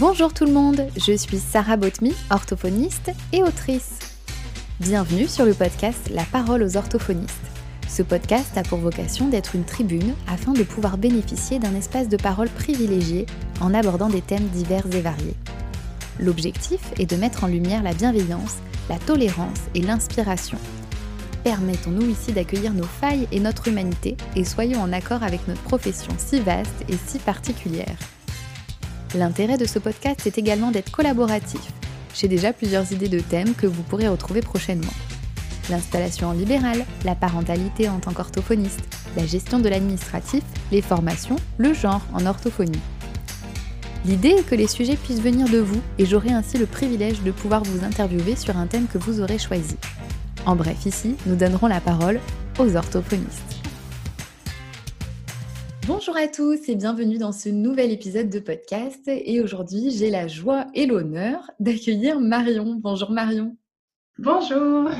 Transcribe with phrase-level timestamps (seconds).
[0.00, 3.98] Bonjour tout le monde, je suis Sarah Botmy, orthophoniste et autrice.
[4.78, 7.34] Bienvenue sur le podcast La parole aux orthophonistes.
[7.88, 12.16] Ce podcast a pour vocation d'être une tribune afin de pouvoir bénéficier d'un espace de
[12.16, 13.26] parole privilégié
[13.60, 15.34] en abordant des thèmes divers et variés.
[16.20, 18.58] L'objectif est de mettre en lumière la bienveillance,
[18.88, 20.58] la tolérance et l'inspiration.
[21.42, 26.12] Permettons-nous ici d'accueillir nos failles et notre humanité et soyons en accord avec notre profession
[26.18, 27.96] si vaste et si particulière.
[29.14, 31.60] L'intérêt de ce podcast est également d'être collaboratif.
[32.14, 34.92] J'ai déjà plusieurs idées de thèmes que vous pourrez retrouver prochainement.
[35.70, 38.80] L'installation en libéral, la parentalité en tant qu'orthophoniste,
[39.16, 42.80] la gestion de l'administratif, les formations, le genre en orthophonie.
[44.04, 47.30] L'idée est que les sujets puissent venir de vous et j'aurai ainsi le privilège de
[47.30, 49.76] pouvoir vous interviewer sur un thème que vous aurez choisi.
[50.44, 52.20] En bref, ici, nous donnerons la parole
[52.58, 53.57] aux orthophonistes.
[55.88, 59.00] Bonjour à tous et bienvenue dans ce nouvel épisode de podcast.
[59.06, 62.74] Et aujourd'hui, j'ai la joie et l'honneur d'accueillir Marion.
[62.74, 63.56] Bonjour Marion.
[64.18, 64.90] Bonjour.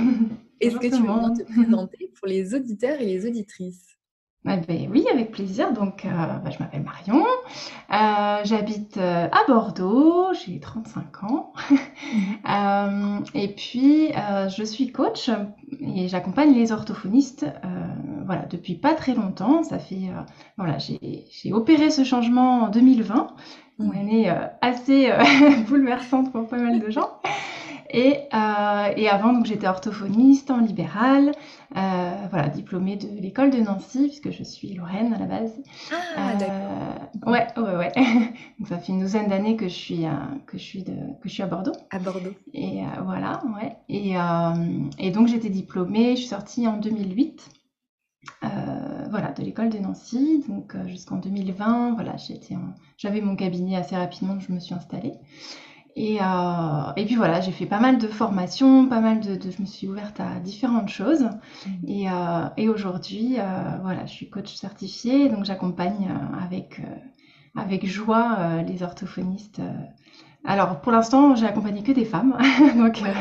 [0.63, 3.98] Est-ce que tu veux bien te présenter pour les auditeurs et les auditrices?
[4.47, 5.73] Ah ben oui, avec plaisir.
[5.73, 7.25] Donc, euh, bah, je m'appelle Marion.
[7.93, 10.33] Euh, j'habite euh, à Bordeaux.
[10.33, 11.53] J'ai 35 ans.
[12.45, 13.25] Mhm.
[13.35, 14.13] et puis,
[14.57, 15.31] je suis coach
[15.81, 17.47] et j'accompagne les orthophonistes
[18.25, 19.63] voilà, depuis pas très longtemps.
[19.65, 20.11] Ça fait,
[20.57, 23.29] voilà, j'ai opéré ce changement en 2020.
[23.81, 25.13] Une année assez
[25.69, 27.21] bouleversante pour pas mal de gens.
[27.91, 31.33] Et, euh, et avant, donc j'étais orthophoniste en libéral,
[31.77, 35.53] euh, voilà, diplômée de l'école de Nancy, puisque je suis Lorraine à la base.
[35.91, 37.33] Ah, euh, d'accord.
[37.33, 37.93] Ouais, ouais, ouais.
[38.59, 41.29] donc ça fait une douzaine d'années que je suis à, que je suis de, que
[41.29, 41.73] je suis à Bordeaux.
[41.91, 42.35] À Bordeaux.
[42.53, 43.77] Et voilà, ouais.
[43.89, 44.15] Et,
[44.99, 47.49] et donc j'étais diplômée, je suis sortie en 2008.
[49.11, 52.17] voilà, de l'école de Nancy, donc jusqu'en 2020, voilà,
[52.99, 55.15] j'avais mon cabinet assez rapidement, je me suis installée.
[56.01, 59.61] Et, euh, et, puis voilà, j'ai fait pas mal de formations, pas mal de, je
[59.61, 61.25] me suis ouverte à différentes choses.
[61.25, 61.71] Mmh.
[61.89, 63.43] Et, euh, et aujourd'hui, euh,
[63.83, 66.09] voilà, je suis coach certifiée, donc j'accompagne
[66.41, 66.81] avec,
[67.57, 69.61] avec joie les orthophonistes
[70.49, 72.35] alors, pour l'instant, j'ai accompagné que des femmes.
[72.79, 73.13] donc, euh,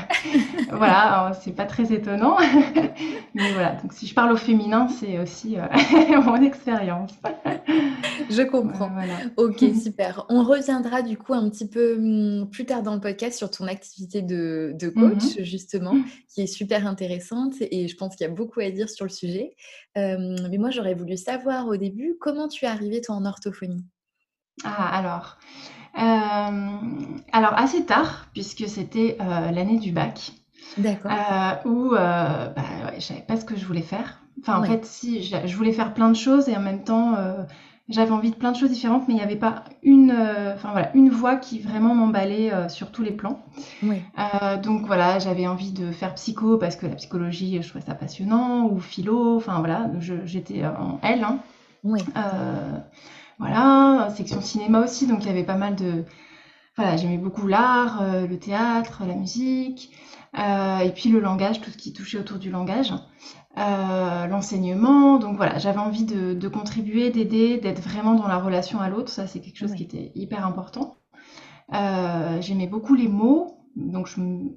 [0.71, 2.37] voilà, c'est pas très étonnant.
[3.35, 7.11] Mais voilà, donc si je parle au féminin, c'est aussi euh, mon expérience.
[8.29, 8.89] Je comprends.
[9.35, 10.25] Ok, super.
[10.29, 13.67] On reviendra du coup un petit peu hum, plus tard dans le podcast sur ton
[13.67, 15.43] activité de, coach, mhm.
[15.43, 15.95] justement,
[16.29, 19.11] qui est super intéressante et je pense qu'il y a beaucoup à dire sur le
[19.11, 19.53] sujet.
[19.97, 23.83] Euh, mais moi, j'aurais voulu savoir au début comment tu es arrivée, toi, en orthophonie?
[24.63, 25.37] Ah, alors.
[25.97, 26.61] Euh,
[27.31, 30.31] alors assez tard, puisque c'était euh, l'année du bac.
[30.77, 31.11] D'accord.
[31.11, 32.53] Euh, où bah,
[32.85, 34.19] ouais, je savais pas ce que je voulais faire.
[34.39, 37.15] Enfin, en fait, si, je, voulais faire plein de choses et en même temps,
[37.89, 40.91] j'avais envie de plein de choses différentes, mais il n'y avait pas une, enfin voilà,
[40.93, 43.43] une voie qui vraiment m'emballait sur tous les plans.
[44.61, 48.65] Donc voilà, j'avais envie de faire psycho parce que la psychologie, je trouvais ça passionnant,
[48.65, 49.89] ou philo, enfin voilà,
[50.25, 51.23] j'étais en L.
[51.23, 51.39] Hein.
[51.83, 52.01] Oui.
[53.39, 56.05] Voilà, section cinéma aussi, donc il y avait pas mal de...
[56.75, 59.91] Voilà, j'aimais beaucoup l'art, euh, le théâtre, la musique,
[60.37, 62.93] euh, et puis le langage, tout ce qui touchait autour du langage,
[63.57, 65.17] euh, l'enseignement.
[65.17, 69.09] Donc voilà, j'avais envie de, contribuer, d'aider, d'être vraiment dans la relation à l'autre.
[69.09, 70.97] Ça, c'est quelque chose qui était hyper important.
[71.71, 74.09] j'aimais beaucoup les mots, donc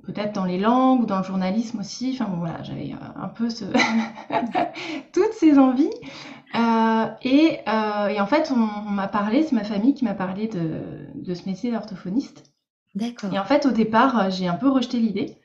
[0.02, 2.12] peut-être dans les langues ou dans le journalisme aussi.
[2.14, 3.64] Enfin bon, voilà, j'avais un peu ce
[5.12, 5.90] toutes ces envies.
[6.54, 10.48] Euh, et, euh, et, en fait, on, m'a parlé, c'est ma famille qui m'a parlé
[10.48, 10.82] de,
[11.14, 12.50] de, ce métier d'orthophoniste.
[12.94, 13.32] D'accord.
[13.32, 15.38] Et en fait, au départ, j'ai un peu rejeté l'idée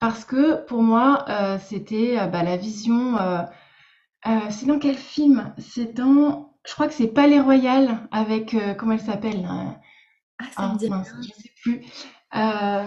[0.00, 3.18] parce que pour moi, euh, c'était bah, la vision.
[4.50, 5.52] c'est dans quel film?
[5.58, 9.46] C'est dans, je crois que c'est Palais Royal avec comment elle s'appelle
[10.38, 11.82] Ah, ça me dit ah, Je sais plus.
[12.30, 12.86] Ah,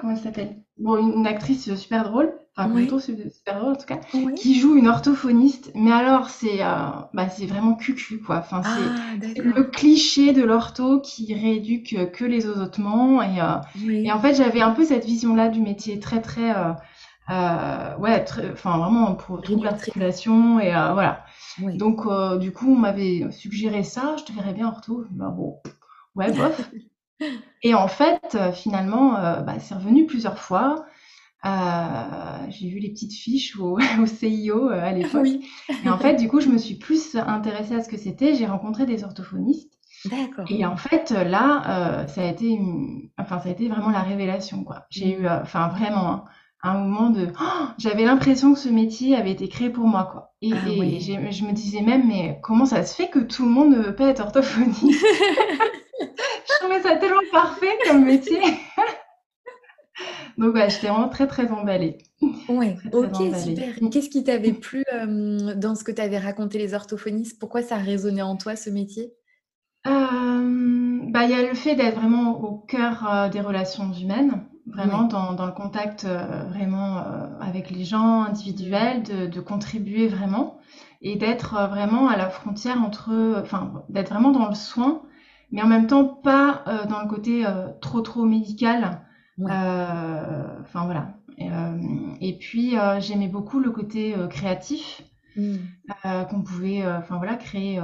[0.00, 0.62] comment elle s'appelle?
[0.78, 2.88] Bon, une actrice super drôle enfin oui.
[3.30, 4.00] super drôle en tout cas,
[4.36, 5.70] qui joue une orthophoniste.
[5.74, 8.38] Mais alors, c'est euh, bah, c'est vraiment cucu, quoi.
[8.38, 13.22] Enfin, c'est ah, le cliché de l'ortho qui rééduque que les osotements.
[13.22, 16.50] Et, euh, et en fait, j'avais un peu cette vision-là du métier très, très.
[16.56, 16.72] Euh,
[17.30, 21.24] euh ouais, enfin vraiment pour trouver l'articulation et voilà.
[21.74, 22.06] Donc,
[22.40, 24.16] du coup, on m'avait suggéré ça.
[24.18, 25.04] Je te verrais bien ortho.
[25.10, 25.58] Bah, bon,
[26.16, 26.70] ouais, bof.
[27.62, 29.12] et en fait, finalement,
[29.42, 30.86] bah, c'est revenu plusieurs fois.
[31.46, 35.22] Euh, j'ai vu les petites fiches au, au CIO euh, à l'époque.
[35.22, 35.48] Oui.
[35.84, 38.34] et en fait, du coup, je me suis plus intéressée à ce que c'était.
[38.34, 39.72] J'ai rencontré des orthophonistes.
[40.06, 40.46] D'accord.
[40.48, 42.58] Et en fait, là, euh, ça a été,
[43.18, 44.86] enfin, ça a été vraiment la révélation, quoi.
[44.90, 46.24] J'ai eu, euh, enfin, vraiment hein,
[46.62, 50.32] un moment de, oh, j'avais l'impression que ce métier avait été créé pour moi, quoi.
[50.42, 53.50] Et, ah, et je me disais même, mais comment ça se fait que tout le
[53.50, 55.04] monde ne veut pas être orthophoniste?
[56.00, 58.40] je trouvais ça tellement parfait comme métier.
[60.38, 61.98] Donc ouais, j'étais vraiment très très emballée.
[62.48, 63.74] Ouais, ok, super.
[63.90, 67.38] Qu'est-ce qui t'avait plu euh, dans ce que tu avais raconté les orthophonistes?
[67.38, 69.12] Pourquoi ça résonnait en toi ce métier?
[69.86, 69.90] Euh,
[71.10, 75.02] bah, il y a le fait d'être vraiment au cœur euh, des relations humaines, vraiment
[75.02, 77.04] dans, dans le contact vraiment
[77.40, 80.58] avec les gens individuels, de, de contribuer vraiment
[81.02, 85.02] et d'être vraiment à la frontière entre, enfin, d'être vraiment dans le soin,
[85.52, 87.44] mais en même temps pas dans le côté
[87.80, 89.00] trop trop médical
[89.48, 91.14] euh, enfin voilà.
[91.38, 95.02] Et, euh, et puis euh, j'aimais beaucoup le côté créatif.
[95.36, 95.58] Mmh.
[96.28, 97.80] qu'on pouvait enfin voilà créer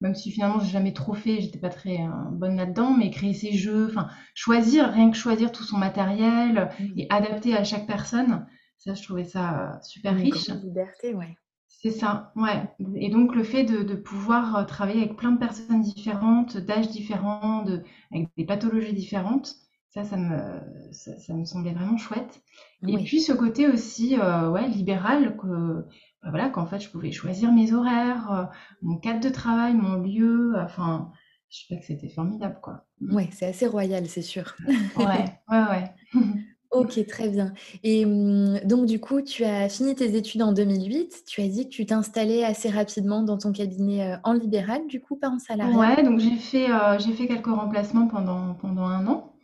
[0.00, 1.98] même si finalement j'ai jamais trop fait j'étais pas très
[2.30, 6.84] bonne là-dedans mais créer ses jeux enfin choisir rien que choisir tout son matériel mmh.
[6.96, 8.46] et adapter à chaque personne
[8.78, 11.36] ça je trouvais ça super riche liberté ouais
[11.80, 12.62] c'est ça ouais
[12.96, 17.62] et donc le fait de, de, pouvoir travailler avec plein de personnes différentes d'âges différents
[17.62, 17.82] de
[18.12, 19.56] avec des pathologies différentes
[19.94, 20.60] ça, ça me,
[20.90, 22.42] ça, me semblait vraiment chouette.
[22.86, 25.86] Et puis ce côté aussi, euh, ouais, libéral, que
[26.22, 28.44] bah voilà, qu'en fait je pouvais choisir mes horaires, euh,
[28.82, 30.54] mon cadre de travail, mon lieu.
[30.58, 31.12] Enfin,
[31.48, 32.86] je sais pas que c'était formidable, quoi.
[33.00, 34.56] Ouais, c'est assez royal, c'est sûr.
[34.96, 35.94] ouais, ouais, ouais.
[36.74, 37.52] Ok, très bien.
[37.82, 41.24] Et mmh, donc, du coup, tu as fini tes études en 2008.
[41.26, 45.00] Tu as dit que tu t'installais assez rapidement dans ton cabinet euh, en libéral, du
[45.00, 45.76] coup, pas en salariat.
[45.76, 46.66] Ouais, donc j'ai fait,
[46.98, 49.34] j'ai fait quelques remplacements pendant, pendant un an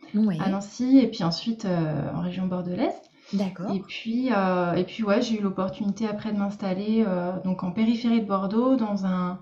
[0.40, 2.94] à Nancy et puis ensuite euh, en région bordelaise.
[3.32, 3.72] D'accord.
[3.72, 7.70] Et puis, euh, et puis ouais, j'ai eu l'opportunité après de m'installer euh, donc en
[7.70, 9.38] périphérie de Bordeaux dans un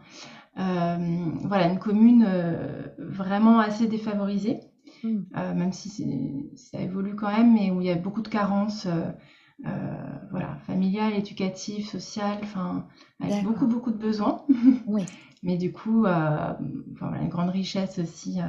[0.57, 2.27] voilà une commune
[2.99, 4.59] vraiment assez défavorisée,
[5.03, 5.23] hmm.
[5.35, 8.87] même si ça évolue quand même, mais où il y a beaucoup de carences.
[10.31, 12.87] voilà, familiales, éducatives, sociales, enfin,
[13.21, 14.45] avec beaucoup, beaucoup de besoins.
[14.87, 15.05] Oui.
[15.45, 16.57] Mais du coup, enfin,
[17.01, 18.41] voilà, une grande richesse aussi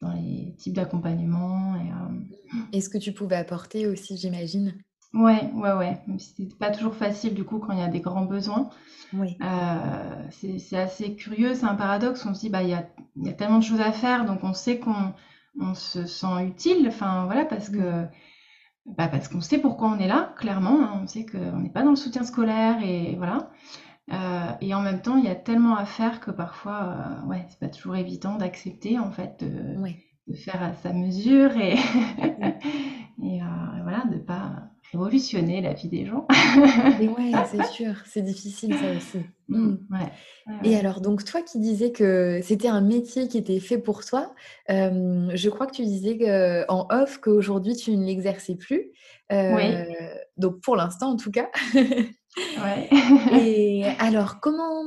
[0.00, 1.76] dans les types d'accompagnement.
[1.76, 4.74] Et, euh, et, ce que tu pouvais apporter aussi, j'imagine?
[5.12, 5.98] Ouais, ouais, ouais.
[6.06, 8.70] Même si c'est pas toujours facile du coup quand il y a des grands besoins.
[9.12, 9.36] Oui.
[9.42, 12.24] Euh, c'est assez curieux, c'est un paradoxe.
[12.26, 14.44] On se dit, bah, il y a, y a, tellement de choses à faire, donc
[14.44, 15.12] on sait qu'on
[15.58, 16.86] on se sent utile.
[16.88, 18.06] Enfin, voilà, parce que.
[18.86, 20.80] Bah, parce qu'on sait pourquoi on est là, clairement.
[20.82, 21.00] Hein.
[21.02, 23.50] On sait qu'on n'est pas dans le soutien scolaire et voilà.
[24.12, 27.46] Euh, et en même temps, il y a tellement à faire que parfois, euh, ouais,
[27.48, 31.74] c'est pas toujours évident d'accepter en fait de, faire à sa mesure et,
[33.22, 36.26] et euh, voilà, de pas révolutionner la vie des gens.
[36.28, 39.24] Ouais, c'est sûr, c'est difficile ça aussi.
[39.48, 39.78] Mm, mm.
[39.90, 44.04] Ouais, Et alors, donc toi qui disais que c'était un métier qui était fait pour
[44.04, 44.34] toi,
[44.68, 48.92] je crois que tu disais que, en off qu'aujourd'hui tu ne l'exerçais plus.
[49.30, 49.74] oui.
[50.36, 51.50] Donc pour l'instant en tout cas.
[53.32, 54.84] Et alors, comment,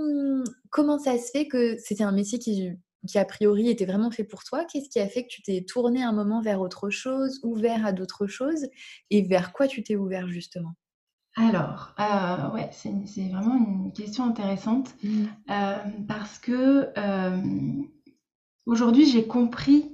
[0.69, 2.71] comment ça se fait que c'était un métier qui,
[3.07, 5.63] qui, a priori, était vraiment fait pour toi Qu'est-ce qui a fait que tu t'es
[5.67, 8.67] tourné un moment vers autre chose, ouvert à d'autres choses
[9.09, 10.73] Et vers quoi tu t'es ouvert justement?
[11.35, 15.23] Alors, euh, ouais, c'est vraiment une question intéressante mmh.
[15.49, 15.77] euh,
[16.07, 17.41] parce que euh,
[18.67, 19.89] aujourd'hui j'ai compris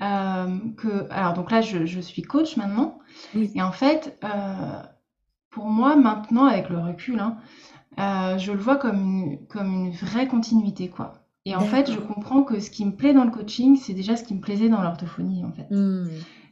[0.00, 2.98] que, alors donc là je, je suis coach maintenant
[3.36, 4.18] et en fait
[5.52, 7.36] pour moi, maintenant, avec le recul, hein,
[8.38, 11.21] je le vois comme une, comme une vraie continuité, quoi.
[11.44, 14.16] Et en fait, je comprends que ce qui me plaît dans le coaching, c'est déjà
[14.16, 15.68] ce qui me plaisait dans l'orthophonie, en fait.
[15.70, 16.08] Mmh.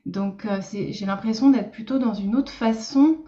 [0.06, 3.18] Donc, euh, j'ai l'impression d'être plutôt dans une autre façon,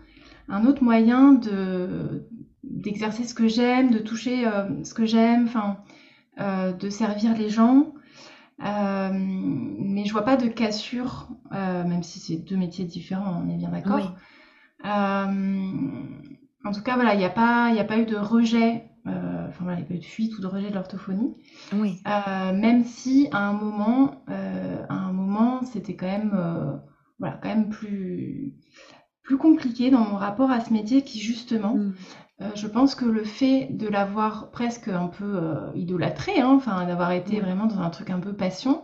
[0.48, 2.28] un autre moyen de
[2.64, 5.78] d'exercer ce que j'aime, de toucher euh, ce que j'aime, enfin,
[6.38, 7.92] de servir les gens.
[8.58, 13.70] mais je vois pas de cassure, même si c'est deux métiers différents, on est bien
[13.70, 14.16] d'accord.
[14.84, 15.26] Euh,
[16.64, 19.64] en tout cas, voilà, il n'y a, pas, a pas eu de rejet, euh, enfin
[19.64, 21.34] voilà, il n'y a pas eu de fuite ou de rejet de l'orthophonie.
[21.72, 22.00] Oui.
[22.06, 26.80] Euh, même si à un moment, à un moment, c'était quand même,
[27.18, 28.54] voilà, quand même plus,
[29.22, 31.94] plus compliqué dans mon rapport à ce métier qui justement, mm.
[32.56, 35.40] je pense que le fait de l'avoir presque un peu
[35.74, 38.82] idolâtré, hein, enfin d'avoir été vraiment dans un truc un peu passion,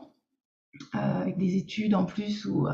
[0.93, 2.69] avec des études en plus où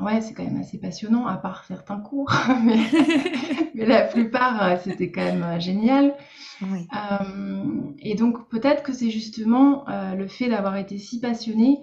[0.00, 2.32] ouais, c'est quand même assez passionnant, à part certains cours,
[2.64, 6.14] mais, la plupart, euh, c'était quand même euh, génial.
[6.62, 9.84] Euh, et donc, peut-être que c'est justement
[10.16, 11.78] le fait d'avoir été si passionnée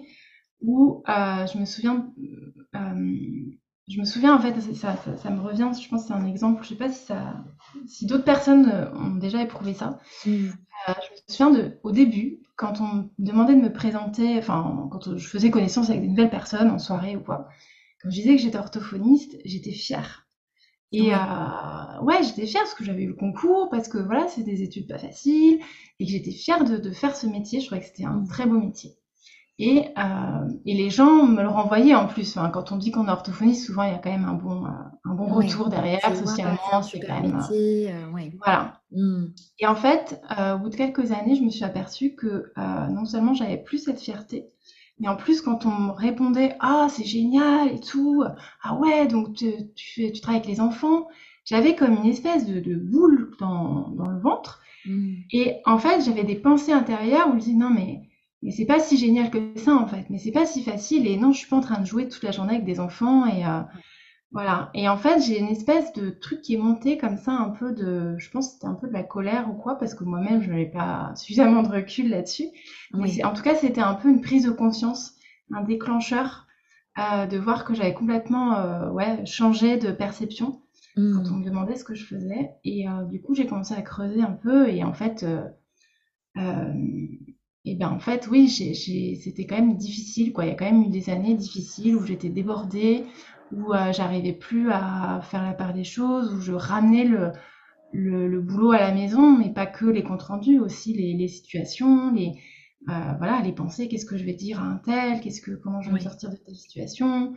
[0.60, 2.12] où je me souviens,
[2.74, 6.64] je me souviens en fait, ça, ça, me revient, je pense que c'est un exemple,
[6.64, 7.44] je sais pas si ça,
[7.86, 10.00] si d'autres personnes ont déjà éprouvé ça.
[10.26, 10.48] Mm.
[10.88, 15.16] je me souviens de, au début, quand on me demandait de me présenter, enfin, quand
[15.16, 17.48] je faisais connaissance avec des nouvelles personnes en soirée ou quoi,
[18.02, 20.26] quand je disais que j'étais orthophoniste, j'étais fière.
[20.90, 24.28] Et ouais, euh, ouais j'étais fière parce que j'avais eu le concours, parce que voilà,
[24.28, 25.60] c'est des études pas faciles,
[25.98, 27.60] et que j'étais fière de, de, faire ce métier.
[27.60, 28.96] Je trouvais que c'était un très beau métier.
[29.58, 29.84] Et,
[30.66, 32.36] et, les gens me le renvoyaient en plus.
[32.52, 35.14] quand on dit qu'on est orthophoniste, souvent il y a quand même un bon, un
[35.14, 36.82] bon retour derrière, socialement.
[36.82, 37.36] C'est quand même.
[37.36, 38.32] Métier, ouais.
[38.44, 38.80] Voilà.
[38.90, 39.26] Mmh.
[39.60, 43.34] Et en fait, au bout de quelques années, je me suis aperçue que non seulement
[43.34, 44.50] j'avais plus cette fierté,
[45.02, 48.22] mais en plus, quand on me répondait Ah, c'est génial et tout,
[48.62, 51.08] ah ouais, donc tu, tu, tu travailles avec les enfants,
[51.44, 54.60] j'avais comme une espèce de, de boule dans, dans, le ventre.
[54.86, 55.14] Mmh.
[55.32, 58.02] Et en fait, j'avais des pensées intérieures où je me disais Non, mais,
[58.42, 61.08] mais c'est pas si génial que ça, en fait, mais c'est pas si facile.
[61.08, 63.26] Et non, je suis pas en train de jouer toute la journée avec des enfants.
[63.26, 63.60] Et euh,
[64.32, 64.70] voilà.
[64.74, 67.72] Et en fait, j'ai une espèce de truc qui est monté comme ça, un peu
[67.72, 68.16] de.
[68.18, 70.50] Je pense que c'était un peu de la colère ou quoi, parce que moi-même, je
[70.50, 72.48] n'avais pas suffisamment de recul là-dessus.
[72.94, 75.14] Mais en tout cas, c'était un peu une prise de conscience,
[75.52, 76.46] un déclencheur
[76.98, 80.62] euh, de voir que j'avais complètement euh, ouais, changé de perception
[80.94, 81.40] quand on mmh.
[81.40, 82.50] me demandait ce que je faisais.
[82.64, 84.68] Et euh, du coup, j'ai commencé à creuser un peu.
[84.68, 85.48] Et en fait, euh,
[86.36, 86.72] euh,
[87.64, 90.32] et ben en fait, oui, c'était quand même difficile.
[90.32, 90.44] Quoi.
[90.44, 93.04] Il y a quand même eu des années difficiles où j'étais débordée,
[93.52, 97.32] où j'arrivais plus à faire la part des choses, où je ramenais le,
[97.92, 102.12] le, boulot à la maison, mais pas que les comptes rendus, aussi les, les situations,
[102.12, 102.32] les,
[102.86, 103.88] voilà, les pensées.
[103.88, 105.20] Qu'est-ce que je vais dire à un tel?
[105.20, 107.34] Qu'est-ce que, comment je vais me sortir de telle situation?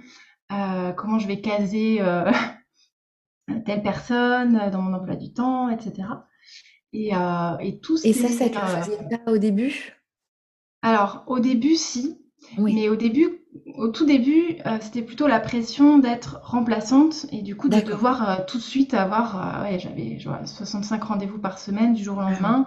[0.49, 1.99] Comment je vais caser
[3.65, 6.07] telle personne dans mon emploi du temps, etc.
[6.93, 9.93] Et, euh, et tout Et ça, ça ne euh, faisait pas au début?
[10.81, 12.21] Alors, au début, si.
[12.57, 13.44] Mais au début,
[13.75, 18.45] au tout début, euh, c'était plutôt la pression d'être remplaçante et du coup de devoir
[18.45, 22.65] tout de suite avoir, ouais, j'avais 65 rendez-vous par semaine du jour au ah lendemain.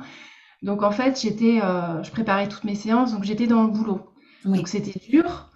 [0.62, 4.00] Donc en fait, j'étais, je préparais toutes mes séances, donc j'étais dans le boulot.
[4.45, 5.52] Donc c'était dur.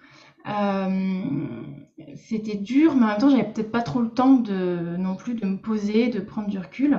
[2.17, 5.35] c'était dur, mais en même temps, j'avais peut-être pas trop le temps de non plus
[5.35, 6.99] de me poser, de prendre du recul.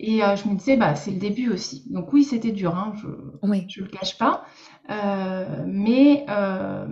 [0.00, 1.84] Et euh, je me disais, bah, c'est le début aussi.
[1.90, 4.44] Donc oui, c'était dur, hein, je ne le cache pas.
[4.90, 6.86] Euh, mais, euh,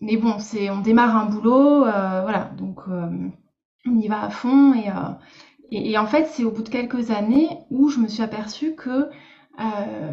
[0.00, 4.74] mais bon, c'est, on démarre un boulot, voilà, donc on y va à fond.
[4.74, 4.88] Et,
[5.70, 8.74] et, et en fait, c'est au bout de quelques années où je me suis aperçue
[8.74, 9.10] que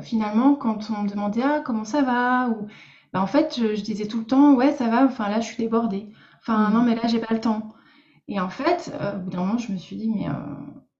[0.01, 2.68] finalement, quand on me demandait, ah, comment ça va ou
[3.15, 5.56] bah, en fait, je, disais tout le temps, ouais, ça va, enfin là, je suis
[5.56, 6.10] débordée.
[6.42, 6.86] Enfin, non, mmh.
[6.86, 7.74] mais là, j'ai pas le temps.
[8.27, 10.34] Et en fait, euh, au bout d'un moment, je me suis dit, mais, euh,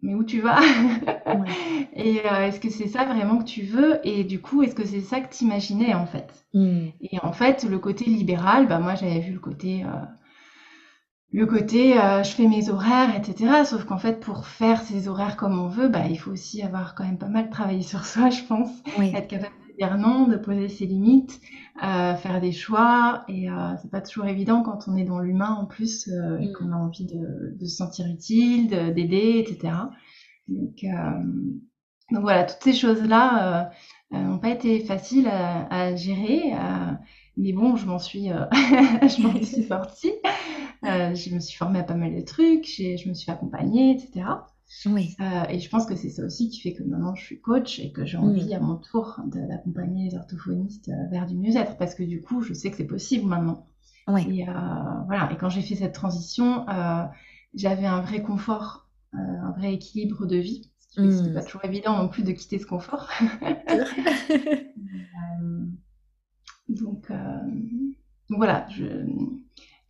[0.02, 0.60] mais où tu vas
[1.96, 4.00] Et euh, est-ce que c'est ça vraiment que tu veux?
[4.04, 6.46] Et du coup, est-ce que c'est ça que tu imaginais, en fait?
[6.54, 6.88] Mmh.
[7.02, 9.84] Et en fait, le côté libéral, bah, moi, j'avais vu le côté
[11.32, 13.66] le côté je fais mes horaires, etc.
[13.66, 16.96] Sauf qu'en fait, pour faire ces horaires comme on veut, bah, il faut aussi avoir
[16.96, 18.70] quand même pas mal travaillé sur soi, je pense.
[18.98, 21.40] Être capable dire non, de poser ses limites,
[21.84, 23.24] euh, faire des choix.
[23.28, 26.48] Et euh, c'est pas toujours évident quand on est dans l'humain en plus euh, et
[26.48, 26.54] mm.
[26.54, 29.74] qu'on a envie de, de, se sentir utile, d'aider, etc.
[30.48, 30.86] Donc,
[32.12, 33.72] donc, voilà, toutes ces choses-là
[34.12, 36.54] n'ont pas été faciles à, à gérer.
[37.36, 40.14] mais bon, je m'en suis, je m'en suis sortie.
[40.84, 44.26] je me suis formée à pas mal de trucs, je me suis accompagnée, etc.
[44.88, 45.16] Oui.
[45.20, 47.80] Euh, et je pense que c'est ça aussi qui fait que maintenant je suis coach
[47.80, 51.96] et que j'ai envie à mon tour d'accompagner les orthophonistes euh, vers du mieux-être parce
[51.96, 53.68] que du coup je sais que c'est possible maintenant.
[54.08, 54.40] Oui.
[54.40, 54.54] Et, euh,
[55.06, 55.32] voilà.
[55.32, 56.66] et quand j'ai fait cette transition,
[57.54, 60.72] j'avais un vrai confort, un vrai équilibre de vie.
[60.90, 61.34] Ce qui mmh.
[61.34, 63.10] pas toujours évident non plus de quitter ce confort.
[66.70, 68.66] donc, donc voilà.
[68.70, 68.86] Je...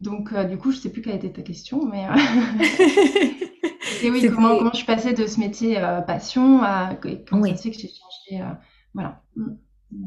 [0.01, 2.07] Donc du coup je sais plus quelle était ta question, mais
[4.03, 6.97] Et oui, comment, comment, je suis passée de ce métier euh, passion à
[7.27, 7.51] comment oui.
[7.51, 8.41] ça se fait que j'ai changé.
[8.41, 8.53] Euh,
[8.93, 9.21] voilà.
[9.35, 9.55] Mm.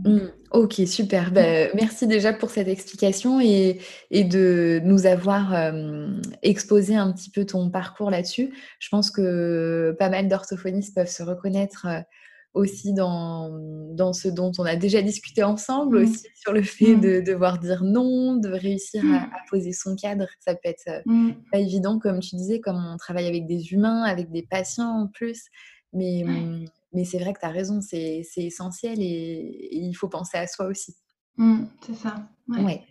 [0.05, 0.31] Mm.
[0.51, 1.31] ok, super.
[1.31, 3.81] Ben, merci déjà pour cette explication et,
[4.11, 6.09] et de nous avoir euh,
[6.43, 8.51] exposé un petit peu ton parcours là-dessus.
[8.81, 11.87] Je pense que pas mal d'orthophonistes peuvent se reconnaître
[12.59, 13.51] aussi dans,
[13.95, 16.03] dans ce dont on a déjà discuté ensemble, mmh.
[16.03, 17.01] aussi sur le fait mmh.
[17.01, 19.31] de devoir dire non, de réussir à, mmh.
[19.49, 20.27] poser son cadre.
[20.41, 24.03] Ça peut être euh, pas évident, comme tu disais, comme on travaille avec des humains,
[24.03, 25.45] avec des patients en plus.
[25.93, 26.23] Mais,
[26.93, 30.67] mais c'est vrai que tu as raison, c'est essentiel et, il faut penser à soi
[30.67, 30.95] aussi.
[31.81, 32.29] C'est ça.
[32.49, 32.85] Ouais.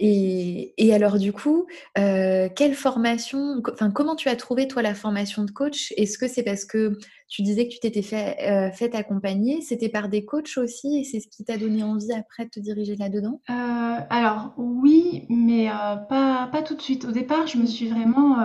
[0.00, 4.94] Et, et, alors du coup, euh, quelle formation, enfin comment tu as trouvé toi la
[4.94, 5.92] formation de coach?
[5.96, 9.62] Est-ce que c'est parce que tu disais que tu t'étais fait, euh, fait accompagner?
[9.62, 12.60] C'était par des coachs aussi et c'est ce qui t'a donné envie après de te
[12.60, 13.40] diriger là-dedans?
[13.50, 15.68] Euh, Alors oui, mais
[16.08, 17.06] pas, pas tout de suite.
[17.06, 18.36] Au départ, je me suis vraiment...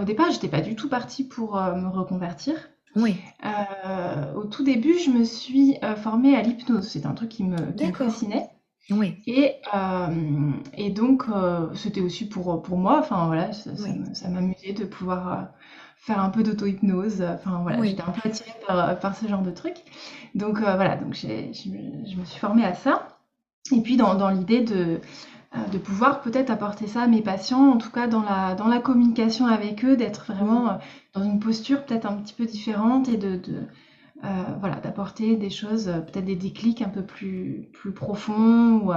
[0.00, 2.54] au départ, j'étais pas du tout partie pour me reconvertir.
[2.96, 3.16] Oui.
[4.36, 6.88] au tout début, je me suis formée à l'hypnose.
[6.88, 8.50] C'est un truc qui me, qui me fascinait.
[8.90, 9.22] Oui.
[9.26, 13.70] Et, euh, et donc, euh, c'était aussi pour, pour moi, enfin voilà, ça,
[14.12, 15.44] ça m'amusait de pouvoir euh,
[15.96, 17.22] faire un peu d'auto-hypnose.
[17.22, 19.76] Enfin voilà, j'étais un peu attirée par, par ce genre de truc.
[20.34, 23.08] Donc voilà, donc j'ai, je, me suis formée à ça.
[23.72, 25.00] Et puis dans, l'idée de,
[25.70, 28.78] de pouvoir peut-être apporter ça à mes patients, en tout cas dans la, dans la
[28.78, 30.78] communication avec eux, d'être vraiment
[31.14, 33.38] dans une posture peut-être un petit peu différente et de,
[34.60, 38.92] voilà, d'apporter des choses, peut-être des déclics un peu plus, plus profonds ou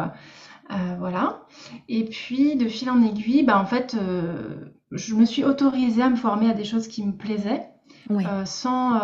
[0.71, 1.41] euh, voilà.
[1.88, 6.09] Et puis, de fil en aiguille, bah, en fait, euh, je me suis autorisée à
[6.09, 7.63] me former à des choses qui me plaisaient.
[8.12, 9.01] Euh, sans,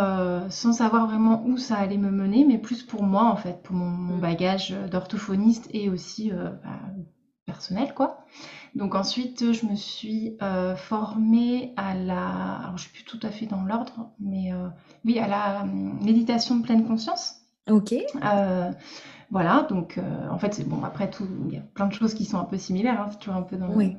[0.52, 3.76] sans savoir vraiment où ça allait me mener, mais plus pour moi en fait, pour
[3.76, 6.80] mon, bagage d'orthophoniste et aussi bah,
[7.52, 8.26] personnel quoi.
[8.76, 10.38] Donc ensuite je me suis
[10.78, 14.52] formée à la, alors je suis plus tout à fait dans l'ordre, mais
[15.06, 17.36] oui à la méditation de pleine conscience.
[17.70, 17.94] Ok.
[19.32, 22.14] Voilà, donc euh, en fait, c'est bon, après tout, il y a plein de choses
[22.14, 23.92] qui sont un peu similaires, hein, toujours un peu dans, le,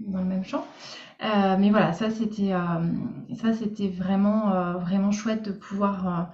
[0.00, 0.66] dans, le, même champ.
[1.24, 2.58] Euh, mais voilà, ça c'était, euh,
[3.34, 6.28] ça c'était vraiment, vraiment chouette de pouvoir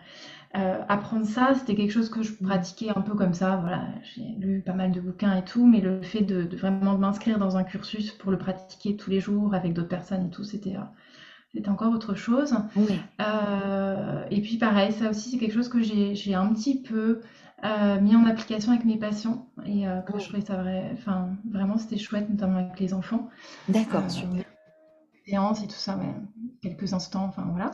[0.55, 1.55] apprendre ça.
[1.55, 3.57] C'était quelque chose que je pratiquais un peu comme ça.
[3.57, 7.39] Voilà, j'ai lu pas mal de bouquins et tout, mais le fait de, vraiment m'inscrire
[7.39, 10.77] dans un cursus pour le pratiquer tous les jours avec d'autres personnes et tout, c'était
[11.55, 12.55] c'était encore autre chose.
[13.19, 17.21] et puis pareil, ça aussi c'est quelque chose que j'ai un petit peu
[17.65, 21.31] euh, mis en application avec mes patients et euh, que je trouvais ça vrai, enfin,
[21.51, 23.29] vraiment c'était chouette, notamment avec les enfants.
[23.69, 24.45] D'accord, euh, super.
[25.27, 26.15] Séance et tout ça, mais
[26.63, 27.73] quelques instants, enfin voilà.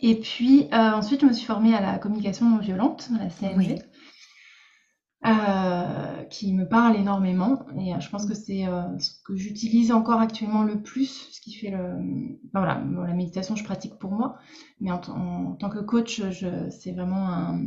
[0.00, 3.82] Et puis ensuite, je me suis formée à la communication non violente, la CNV.
[6.30, 8.64] qui me parle énormément et je pense que c'est
[8.98, 13.64] ce que j'utilise encore actuellement le plus, ce qui fait le, voilà, la méditation je
[13.64, 14.36] pratique pour moi,
[14.80, 16.22] mais en, en tant que coach,
[16.70, 17.60] c'est vraiment un,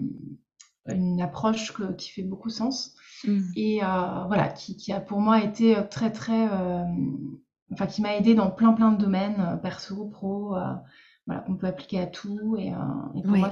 [0.95, 2.95] une approche qui fait beaucoup sens
[3.25, 3.39] mmh.
[3.55, 6.83] et euh, voilà, qui, a pour moi été euh, très très, euh,
[7.71, 10.55] enfin qui m'a aidé dans plein plein de domaines, perso, pro,
[11.25, 12.55] voilà, qu'on peut appliquer à tout.
[12.57, 12.71] Et,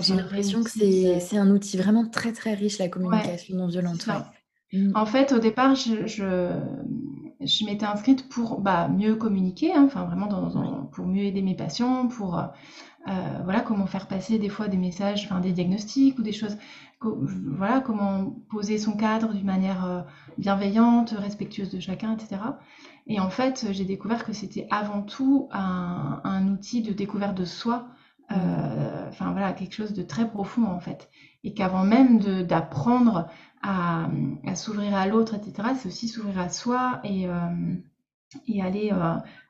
[0.01, 4.07] j'ai l'impression que c'est un outil vraiment très très riche la communication non violente.
[4.73, 4.91] Mmh.
[4.95, 10.27] En fait, au départ, je, je, m'étais inscrite pour bah, mieux communiquer, hein, enfin vraiment
[10.27, 12.41] dans, pour mieux aider mes patients, pour
[13.45, 16.57] voilà comment faire passer des fois des messages, enfin des diagnostics ou des choses
[17.01, 20.01] voilà, comment poser son cadre d'une manière euh,
[20.37, 22.41] bienveillante, respectueuse de chacun, etc.
[23.05, 27.87] Et en fait, j'ai découvert que c'était avant tout un, outil de découverte de soi,
[28.31, 31.09] euh, enfin voilà, quelque chose de très profond en fait.
[31.43, 33.29] Et qu'avant même d'apprendre
[33.61, 34.07] à,
[34.55, 37.75] s'ouvrir à l'autre, etc., c'est aussi s'ouvrir à soi et, euh,
[38.47, 38.91] et aller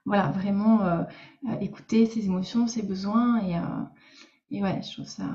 [0.08, 1.06] voilà, vraiment
[1.62, 3.39] écouter ses émotions, ses besoins.
[3.43, 5.26] Et, et ouais, je trouve ça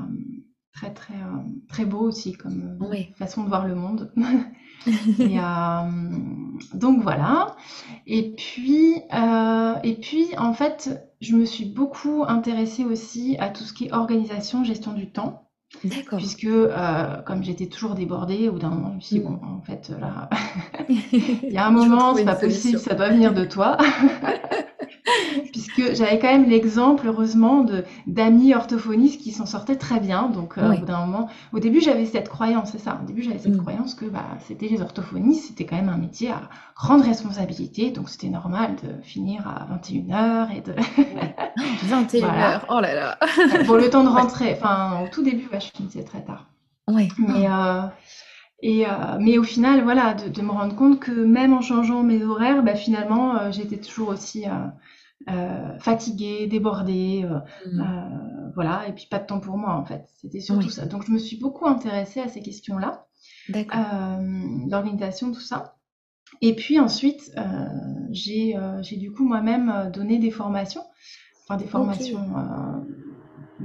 [0.72, 4.12] très très euh, très beau aussi comme euh, façon de voir le monde.
[5.18, 5.90] et, euh,
[6.74, 7.56] donc voilà.
[8.06, 8.94] Et puis
[9.84, 13.92] et puis en fait, je me suis beaucoup intéressée aussi à tout ce qui est
[13.92, 15.48] organisation, gestion du temps.
[15.84, 16.18] D'accord.
[16.18, 16.48] Puisque
[17.26, 19.92] comme j'étais toujours débordée, au bout d'un moment, je me suis dit, bon, en fait,
[20.00, 20.28] là,
[20.88, 23.76] il y a un moment, c'est pas possible, ça doit venir de toi.
[25.52, 27.64] puisque j'avais quand même l'exemple, heureusement,
[28.06, 30.28] d'amis orthophonistes qui s'en sortaient très bien.
[30.28, 32.98] Donc, euh, au bout d'un moment, au début, j'avais cette croyance, c'est ça.
[33.02, 33.60] Au début, j'avais cette mm.
[33.60, 38.08] croyance que bah, c'était les orthophonistes, c'était quand même un métier à grande responsabilité, donc
[38.08, 40.72] c'était normal de finir à 21h et de.
[41.86, 43.18] 21h, oh là là.
[43.66, 46.46] Pour le temps de rentrer, enfin, au tout début, je finissais très tard.
[46.88, 47.08] Oui.
[47.18, 47.82] Mais, euh,
[48.62, 52.22] et, euh, mais au final, voilà, de, me rendre compte que même en changeant mes
[52.24, 54.52] horaires, bah, finalement, euh, j'étais toujours aussi euh,
[55.80, 57.26] fatiguée, débordée,
[57.66, 58.52] mmh.
[58.54, 60.06] voilà, et puis pas de temps pour moi en fait.
[60.20, 60.86] C'était surtout ça.
[60.86, 63.06] Donc je me suis beaucoup intéressée à ces questions-là,
[63.48, 65.76] l'organisation, tout ça.
[66.40, 67.30] Et puis ensuite,
[68.10, 70.84] j'ai du coup moi-même donné des formations,
[71.44, 72.26] enfin des formations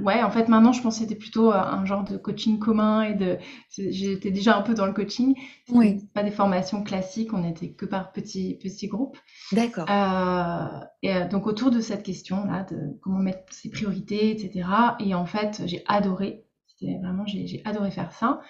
[0.02, 3.02] ouais, en fait, maintenant, je pense que c'était plutôt euh, un genre de coaching commun
[3.02, 3.38] et de.
[3.70, 5.34] J'étais déjà un peu dans le coaching.
[5.70, 6.08] Oui.
[6.14, 9.18] Pas des formations classiques, on n'était que par petits, petits groupes.
[9.52, 9.86] D'accord.
[9.90, 14.68] Euh, et euh, donc, autour de cette question-là, de comment mettre ses priorités, etc.
[15.00, 16.44] Et en fait, j'ai adoré
[16.80, 18.40] vraiment, j'ai adoré faire ça.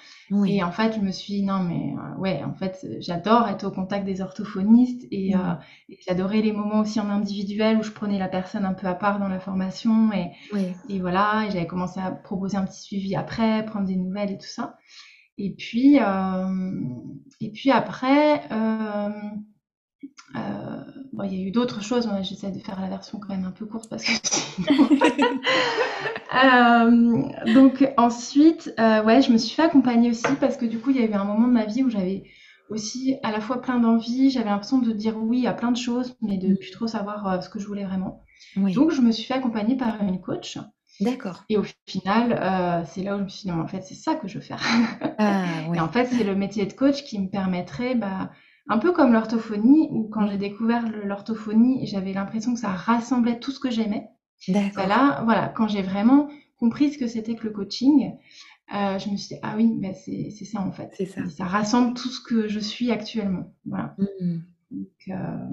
[0.46, 3.64] Et en fait, je me suis dit, non, mais euh, ouais, en fait, j'adore être
[3.64, 5.54] au contact des orthophonistes et, euh,
[6.06, 9.18] j'adorais les moments aussi en individuel où je prenais la personne un peu à part
[9.18, 10.32] dans la formation et,
[10.88, 14.38] et voilà, et j'avais commencé à proposer un petit suivi après, prendre des nouvelles et
[14.38, 14.76] tout ça.
[15.38, 16.74] Et puis, euh,
[17.40, 18.42] et puis après,
[20.34, 20.82] euh,
[21.12, 23.50] bon, il y a eu d'autres choses, j'essaie de faire la version quand même un
[23.50, 24.12] peu courte parce que
[26.34, 30.90] euh, donc ensuite, euh, ouais, je me suis fait accompagner aussi parce que du coup,
[30.90, 32.24] il y a eu un moment de ma vie où j'avais
[32.68, 36.14] aussi à la fois plein d'envie, j'avais l'impression de dire oui à plein de choses,
[36.20, 38.24] mais de plus trop savoir ce que je voulais vraiment.
[38.56, 40.58] Donc je me suis fait accompagner par une coach
[41.00, 41.44] D'accord.
[41.48, 44.16] Et au final, c'est là où je me suis dit, non, en fait, c'est ça
[44.16, 44.61] que je veux faire.
[45.18, 48.30] Ah, Et en fait, c'est le métier de coach qui me permettrait, bah,
[48.68, 53.50] un peu comme l'orthophonie, où quand j'ai découvert l'orthophonie, j'avais l'impression que ça rassemblait tout
[53.50, 54.09] ce que j'aimais.
[54.48, 54.87] D'accord.
[54.87, 56.28] là, voilà, quand j'ai vraiment
[56.59, 58.12] compris ce que c'était que le coaching,
[58.74, 60.90] euh, je me suis dit, ah oui, bah, c'est c'est ça en fait.
[60.96, 61.22] C'est ça.
[61.22, 63.54] Et ça rassemble tout ce que je suis actuellement.
[63.64, 63.96] Voilà.
[64.20, 64.38] Hmm.
[64.70, 65.46] Donc, euh,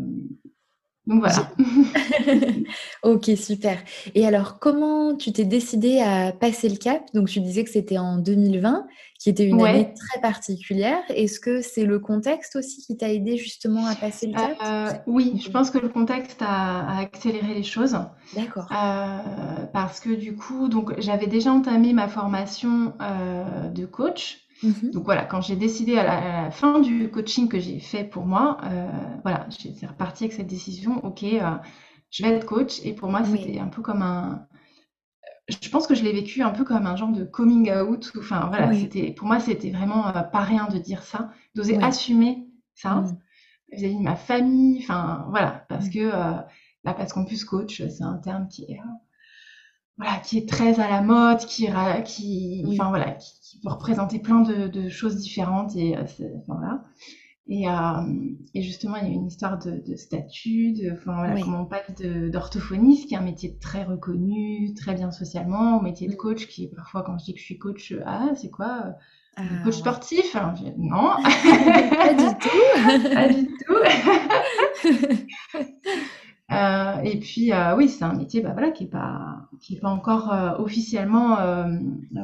[1.07, 1.51] donc voilà.
[3.03, 3.77] Ok, super.
[4.15, 7.03] Et alors, comment tu t'es décidée à passer le cap?
[7.13, 8.87] Donc, tu disais que c'était en 2020,
[9.19, 10.99] qui était une année très particulière.
[11.09, 14.57] Est-ce que c'est le contexte aussi qui t'a aidé justement à passer le cap?
[14.65, 17.95] Euh, oui, je pense que le contexte a, a accéléré les choses.
[18.35, 18.67] D'accord.
[18.71, 24.44] Euh, parce que du coup, donc j'avais déjà entamé ma formation euh, de coach.
[24.65, 24.91] Mhm.
[24.91, 28.03] Donc voilà, quand j'ai décidé à la, à la fin du coaching que j'ai fait
[28.03, 28.87] pour moi, euh,
[29.23, 31.57] voilà, j'étais repartie avec cette décision, ok, euh,
[32.11, 32.79] je vais être coach.
[32.83, 33.39] Et pour moi, Oui.
[33.43, 34.47] c'était un peu comme un...
[35.47, 38.11] Je pense que je l'ai vécu un peu comme un genre de coming out.
[38.15, 38.79] ou- Enfin voilà, Oui.
[38.81, 41.83] c'était pour moi, c'était vraiment euh, pas rien de dire ça, d'oser Oui.
[41.83, 43.17] assumer ça Hmm.
[43.71, 44.79] vis-à-vis de ma famille.
[44.83, 45.91] Enfin voilà, parce Mm.
[45.91, 45.99] que
[46.83, 48.79] là, parce qu'en plus coach, c'est un terme qui est
[49.97, 52.77] voilà, qui est très à la mode, qui, ra- qui, Oui.
[52.79, 56.03] enfin voilà, qui, qui peut représenter plein de, de choses différentes et euh,
[56.47, 56.83] voilà.
[57.47, 57.73] Et, euh,
[58.55, 61.41] et justement, il y a une histoire de, de statut, de, enfin voilà, Oui.
[61.43, 61.91] comment on passe
[62.31, 66.17] d'orthophoniste, qui est un métier très reconnu, très bien socialement, au métier de Mm.
[66.17, 68.85] coach, qui est parfois, quand je dis que je suis coach, euh, ah, c'est quoi,
[68.87, 68.91] euh,
[69.37, 69.79] Ah, coach ouais.
[69.79, 70.35] sportif?
[70.55, 71.11] Dis, non,
[71.91, 72.63] Pas du tout.
[73.13, 75.25] pas du tout.
[76.51, 79.79] Euh, et puis, euh, oui, c'est un métier bah, voilà, qui n'est pas, qui est
[79.79, 81.37] pas encore euh, officiellement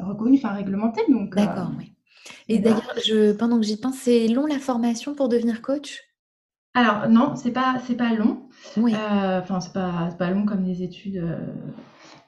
[0.03, 1.01] reconnu, enfin réglementé.
[1.09, 1.93] Donc, D'accord, oui.
[2.47, 6.01] Et d'ailleurs, je, pendant que j'y pense, c'est long la formation pour devenir coach?
[6.73, 8.47] Alors, non, c'est pas, c'est pas long.
[8.77, 8.93] Oui.
[8.93, 11.23] Enfin, c'est pas, c'est pas long comme des études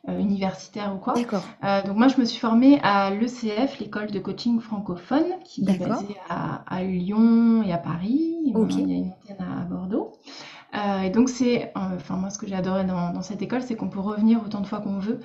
[0.08, 1.13] universitaires ou quoi.
[1.13, 1.43] D'accord.
[1.63, 5.77] Euh, donc, moi, je me suis formée à l'ECF, l'école de coaching francophone, qui est
[5.77, 8.36] basée à, à Lyon et à Paris.
[8.45, 8.71] Et Ok.
[8.71, 9.65] maintenant, il y a une antenne à euh,
[10.75, 13.62] Euh, et donc, c'est, euh, enfin, moi, ce que j'ai adoré dans, dans cette école,
[13.62, 15.19] c'est qu'on peut revenir autant de fois qu'on veut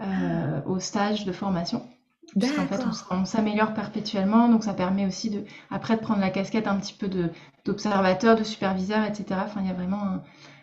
[0.00, 1.82] euh, au stage de formation.
[2.38, 6.68] Puisqu'en fait, on, s'améliore perpétuellement, donc ça permet aussi de, après de prendre la casquette
[6.68, 7.10] un petit peu
[7.64, 9.40] d'observateur, de superviseur, etc.
[9.44, 10.22] Enfin, il y a vraiment un,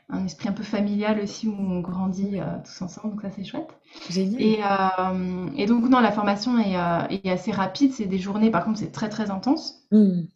[0.09, 3.43] un esprit un peu familial aussi où on grandit euh, tous ensemble, donc ça c'est
[3.43, 3.69] chouette.
[4.09, 4.41] Génial.
[4.41, 8.49] Et, euh, et donc, non, la formation est, euh, est assez rapide, c'est des journées,
[8.49, 9.85] par contre, c'est très très intense.
[9.91, 10.27] J'imagine.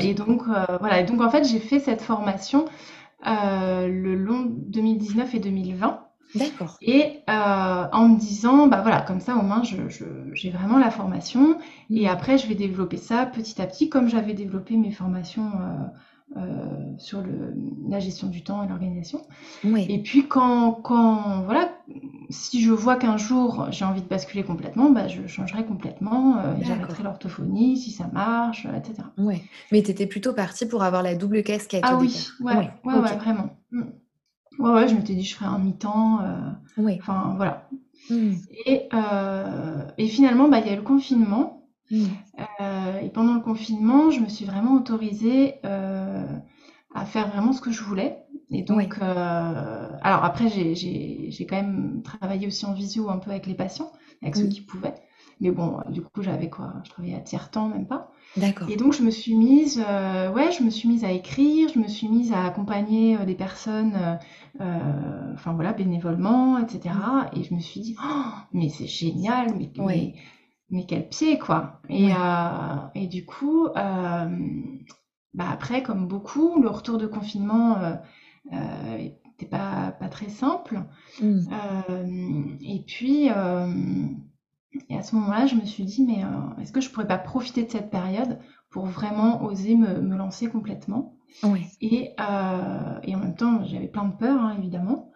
[0.00, 2.66] et donc, voilà, et donc en fait, j'ai fait cette formation
[3.24, 6.08] le long 2019 et 2020.
[6.34, 6.82] D'accord.
[6.82, 10.04] Et euh, en me disant, bah voilà, comme ça au moins je, je-
[10.34, 11.58] j'ai vraiment la formation
[11.94, 12.08] et Hmm.
[12.08, 15.88] après je vais développer ça petit à petit comme j'avais développé mes formations euh, euh,
[16.98, 17.54] sur le,
[17.88, 19.20] la gestion du temps et l'organisation.
[19.64, 19.86] Oui.
[19.88, 21.70] Et puis quand, quand, voilà,
[22.30, 26.54] si je vois qu'un jour j'ai envie de basculer complètement, bah je changerai complètement euh,
[26.62, 29.08] j'arrêterai l'orthophonie si ça marche, euh, etc.
[29.18, 29.42] Ouais.
[29.72, 32.70] Mais tu étais plutôt partie pour avoir la double casquette Ah au oui, ouais, Ouais.
[32.84, 33.50] ouais, ouais, vraiment.
[33.70, 33.82] Mm.
[34.58, 36.98] Ouais, ouais, je m'étais dit je ferais un mi-temps, euh, Oui.
[37.00, 37.68] enfin voilà.
[38.10, 38.32] Hmm.
[38.66, 41.61] Et, euh, et finalement, bah, il y a eu le confinement.
[42.60, 46.26] Euh, et pendant le confinement, je me suis vraiment autorisée euh,
[46.94, 48.18] à faire vraiment ce que je voulais.
[48.50, 48.84] Et Oui.
[48.84, 53.54] donc, euh, alors après, j'ai, quand même travaillé aussi en visio un peu avec les
[53.54, 54.48] patients, avec ceux Hmm.
[54.48, 54.94] qui pouvaient.
[55.40, 56.74] Mais bon, du coup, j'avais quoi?
[56.84, 58.10] Je travaillais à tiers-temps, même pas.
[58.36, 58.68] D'accord.
[58.70, 61.88] Et donc, je me suis mise, ouais, je me suis mise à écrire, je me
[61.88, 64.18] suis mise à accompagner des personnes,
[64.60, 66.94] enfin voilà, bénévolement, etc.
[66.94, 67.38] Hmm.
[67.38, 69.84] Et je me suis dit, oh, mais c'est génial, mais, Oui.
[69.86, 70.14] mais,
[70.72, 71.80] mais quel pied, quoi.
[71.88, 74.26] Et, euh, et du coup, euh,
[75.34, 77.94] bah après, comme beaucoup, le retour de confinement euh,
[78.52, 79.08] euh,
[79.50, 80.82] pas, pas très simple.
[81.22, 83.28] Euh, et puis,
[84.88, 86.22] et à ce moment-là, je me suis dit, mais
[86.60, 88.38] est-ce que je pourrais pas profiter de cette période
[88.70, 91.14] pour vraiment oser me, me lancer complètement?
[91.42, 91.66] Oui.
[91.80, 95.11] Et, et en même temps, j'avais plein de peurs, hein, évidemment.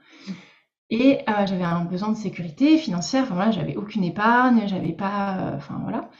[0.90, 3.24] Et euh, j'avais un besoin de sécurité financière.
[3.24, 6.10] Enfin voilà, j'avais aucune épargne, j'avais pas, euh, enfin voilà.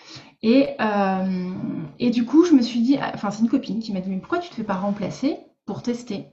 [0.43, 1.51] Et euh,
[1.99, 4.11] et du coup, je me suis dit, ah, enfin c'est une copine qui m'a dit,
[4.11, 6.27] mais pourquoi tu te fais pas remplacer pour tester?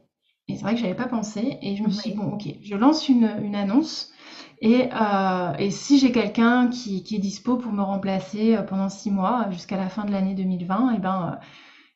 [0.50, 1.58] Et c'est vrai que j'avais pas pensé.
[1.62, 4.12] Et je me suis dit, bon, ok, je lance une, une annonce.
[4.62, 8.89] Et, euh, et si j'ai quelqu'un qui, qui est dispo pour me remplacer euh, pendant
[8.89, 11.46] six mois jusqu'à la fin de l'année 2020, et ben, euh,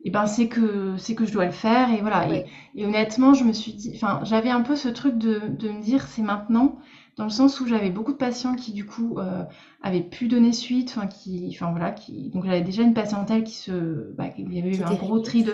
[0.03, 1.91] et ben c'est que c'est que je dois le faire.
[1.91, 2.29] Et voilà.
[2.33, 5.69] Et, et honnêtement, je me suis dit, enfin, j'avais un peu ce truc de, de
[5.69, 6.77] me dire, c'est maintenant,
[7.17, 9.43] dans le sens où j'avais beaucoup de patients qui du coup euh,
[9.81, 13.55] avaient pu donner suite, enfin qui, enfin voilà, qui, donc j'avais déjà une patientèle qui
[13.55, 15.53] se, bah, il y avait eu un gros tri de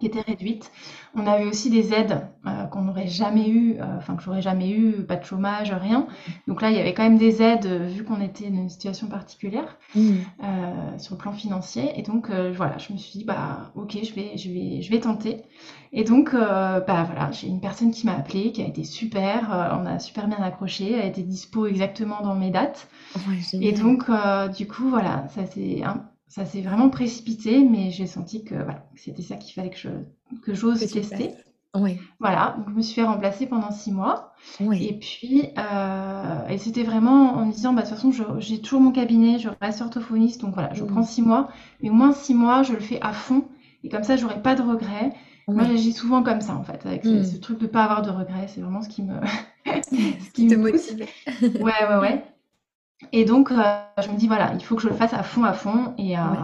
[0.00, 0.70] qui était réduite.
[1.14, 4.70] On avait aussi des aides euh, qu'on n'aurait jamais eu, euh, enfin que j'aurais jamais
[4.70, 6.06] eu, pas de chômage, rien.
[6.46, 8.68] Donc là, il y avait quand même des aides euh, vu qu'on était dans une
[8.70, 10.30] situation particulière Mmh.
[10.44, 11.98] euh, sur le plan financier.
[11.98, 15.00] Et donc voilà, je me suis dit bah ok, je vais, je vais, je vais
[15.00, 15.42] tenter.
[15.92, 19.48] Et donc bah voilà, j'ai une personne qui m'a appelée, qui a été super.
[19.80, 20.92] on a super bien accroché.
[20.92, 22.88] Elle était dispo exactement dans mes dates.
[23.16, 24.04] Ouais, Et donc
[24.56, 28.88] du coup voilà, ça s'est un- ça s'est vraiment précipité, mais j'ai senti que voilà,
[28.96, 29.88] c'était ça qu'il fallait que je
[30.42, 31.34] que j'ose tester.
[31.74, 34.32] Ouais, Voilà, donc je me suis fait remplacer pendant six mois.
[34.60, 34.78] ouais.
[34.80, 38.80] Et puis, euh, et c'était vraiment en me disant, bah, de toute façon, j'ai toujours
[38.80, 40.86] mon cabinet, je reste orthophoniste, donc voilà, je Mmh.
[40.86, 41.48] prends six mois,
[41.82, 43.44] mais au moins six mois, je le fais à fond,
[43.84, 45.12] et comme ça, j'aurai pas de regrets.
[45.54, 47.24] Moi, j'agis souvent comme ça, en fait, avec ce, Mmh.
[47.24, 49.14] ce truc de pas avoir de regrets, c'est vraiment ce qui me,
[50.20, 51.08] ce Qui qui me motive.
[51.58, 52.24] Ouais, ouais, ouais.
[53.12, 53.56] Et donc, euh,
[54.02, 56.18] je me dis, voilà, il faut que je le fasse à fond, à fond, et,
[56.18, 56.38] euh, Ouais.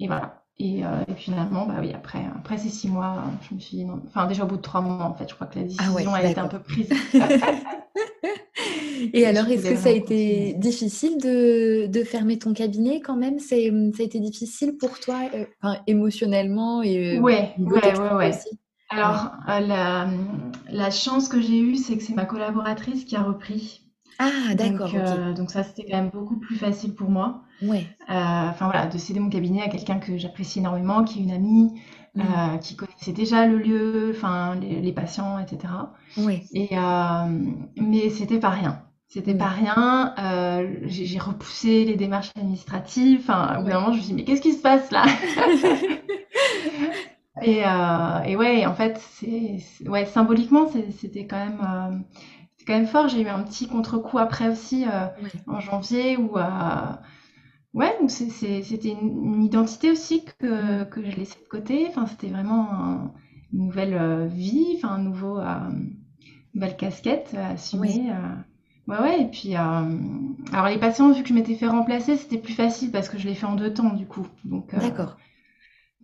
[0.00, 0.38] et voilà.
[0.58, 3.84] Et, euh, et finalement, bah oui, après, après ces six mois, je me suis dit,
[3.84, 5.90] non, enfin, déjà au bout de trois mois, en fait, je crois que la Ah
[5.92, 6.90] ouais, décision, elle était un peu prise.
[9.12, 13.16] Et Et alors, est-ce que ça a été difficile de, de fermer ton cabinet quand
[13.16, 13.38] même?
[13.38, 18.28] Ça a été difficile pour toi, euh, enfin, émotionnellement et Ouais, ouais, ouais, ouais.
[18.30, 18.58] aussi?
[18.88, 20.08] Alors, la,
[20.68, 23.81] la chance que j'ai eue, c'est que c'est ma collaboratrice qui a repris.
[24.24, 27.42] Ah, d'accord, Donc, euh, donc ça, c'était quand même beaucoup plus facile pour moi.
[27.60, 27.86] Ouais.
[28.10, 28.14] Euh,
[28.50, 31.80] Enfin voilà, de céder mon cabinet à quelqu'un que j'apprécie énormément, qui est une amie,
[32.14, 32.20] Mmh.
[32.20, 35.72] euh, qui connaissait déjà le lieu, enfin les, les patients, etc.
[36.18, 36.42] Ouais.
[36.52, 36.68] Et
[37.76, 38.82] mais c'était pas rien.
[39.08, 40.14] C'était pas rien.
[40.86, 43.20] J'ai repoussé les démarches administratives.
[43.20, 45.04] Enfin, au bout d'un moment, je me suis dit, mais qu'est-ce qui se passe là?
[47.42, 49.58] Et, et ouais, en fait, c'est,
[49.88, 52.04] ouais, symboliquement, c'était quand même,
[52.62, 53.08] c'était quand même fort.
[53.08, 55.06] J'ai eu un petit contre-coup après aussi euh,
[55.46, 56.42] en janvier où, euh,
[57.74, 60.90] ouais, c'est- c'est- c'était une, une identité aussi que, Mmh.
[60.90, 61.86] que je laissais de côté.
[61.88, 63.12] Enfin, c'était vraiment un-
[63.52, 65.70] une nouvelle euh, vie, enfin, un nouveau, euh,
[66.54, 68.10] nouvelle casquette à assumer.
[68.88, 72.52] Ouais, ouais, et puis, alors les patients, vu que je m'étais fait remplacer, c'était plus
[72.54, 74.26] facile parce que je l'ai fait en deux temps, du coup.
[74.72, 75.16] D'accord.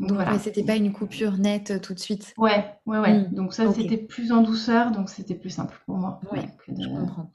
[0.00, 0.38] Donc voilà.
[0.38, 2.34] c'était pas une coupure nette euh, tout de suite.
[2.38, 3.14] Ouais, ouais, ouais.
[3.14, 3.34] Mmh.
[3.34, 6.20] Donc ça, c'était plus en douceur, donc c'était plus simple pour moi.
[6.32, 6.82] Ouais, Ouais, que de...
[6.82, 7.32] je comprends.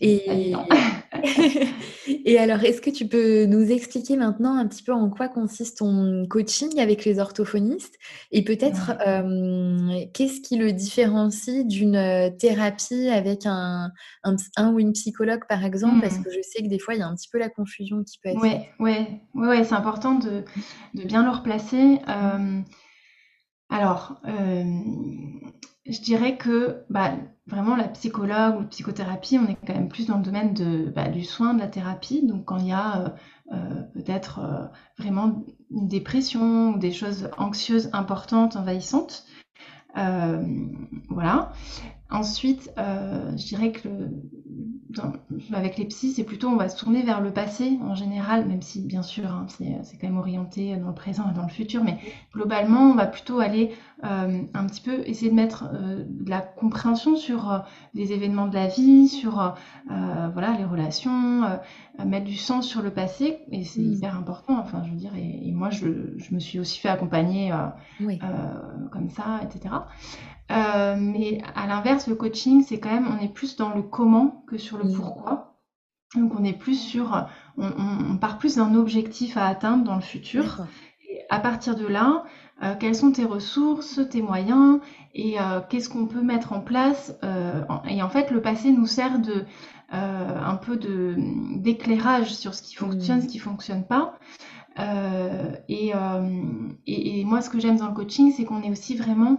[0.00, 0.52] Et...
[2.24, 5.78] Et alors, est-ce que tu peux nous expliquer maintenant un petit peu en quoi consiste
[5.78, 7.96] ton coaching avec les orthophonistes
[8.30, 9.08] et peut-être Ouais.
[9.08, 13.90] euh, qu'est-ce qui le différencie d'une euh, thérapie avec un,
[14.24, 16.22] un, ou une psychologue, par exemple, parce Hmm.
[16.24, 18.18] que je sais que des fois, il y a un petit peu la confusion qui
[18.22, 18.52] peut être faite.
[18.52, 20.44] Ouais, ouais, ouais, ouais, c'est important de,
[20.94, 21.98] de bien le replacer.
[22.08, 22.60] Euh,
[23.70, 24.64] alors, euh,
[25.86, 27.14] je dirais que bah,
[27.50, 30.90] vraiment la psychologue ou la psychothérapie, on est quand même plus dans le domaine de,
[30.94, 32.26] bah, du soin, de la thérapie.
[32.26, 33.08] Donc quand il y a euh,
[33.52, 34.66] euh, peut-être euh,
[34.98, 39.24] vraiment une dépression ou des choses anxieuses importantes, envahissantes,
[41.08, 41.52] voilà.
[42.10, 44.10] Ensuite, je dirais que le-
[44.90, 45.12] dans-
[45.52, 48.62] avec les psys, c'est plutôt on va se tourner vers le passé en général, même
[48.62, 51.48] si bien sûr hein, c'est c'est quand même orienté dans le présent et dans le
[51.48, 51.96] futur, mais
[52.34, 53.70] globalement on va plutôt aller
[54.04, 57.58] euh, un petit peu essayer de mettre euh, de la compréhension sur euh,
[57.94, 59.50] les événements de la vie, sur euh,
[59.90, 61.56] euh, voilà les relations, euh,
[62.04, 63.92] mettre du sens sur le passé et c'est Mm.
[63.92, 64.58] hyper important.
[64.58, 67.52] Enfin, je veux dire, et, et moi je, je me suis aussi fait accompagner.
[67.52, 67.66] euh,
[68.00, 69.86] Oui, euh, comme ça, etc.
[70.50, 74.42] Euh, mais à l'inverse, le coaching, c'est quand même, on est plus dans le comment
[74.50, 74.92] que sur le Mm.
[74.94, 75.54] pourquoi.
[76.16, 80.66] Donc on est plus sur, on, part plus d'un objectif à atteindre dans le futur.
[81.08, 82.24] Et à partir de là,
[82.64, 84.80] euh, quelles sont tes ressources, tes moyens,
[85.14, 87.16] et euh, qu'est-ce qu'on peut mettre en place.
[87.22, 89.44] euh, et en fait, le passé nous sert de
[89.92, 91.16] un peu de
[91.56, 93.22] d'éclairage sur ce qui fonctionne, Mm.
[93.22, 94.14] ce qui fonctionne pas.
[95.68, 95.92] Et,
[96.86, 99.38] et, et moi, ce que j'aime dans le coaching, c'est qu'on est aussi vraiment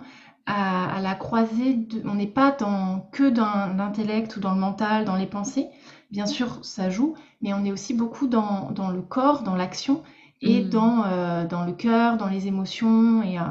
[0.51, 4.59] à, à la croisée, de, on n'est pas dans, que dans l'intellect ou dans le
[4.59, 5.67] mental, dans les pensées.
[6.11, 10.03] Bien sûr, ça joue, mais on est aussi beaucoup dans, dans le corps, dans l'action
[10.41, 10.69] et Mm.
[10.69, 13.23] dans, euh, dans le cœur, dans les émotions.
[13.23, 13.43] Et euh,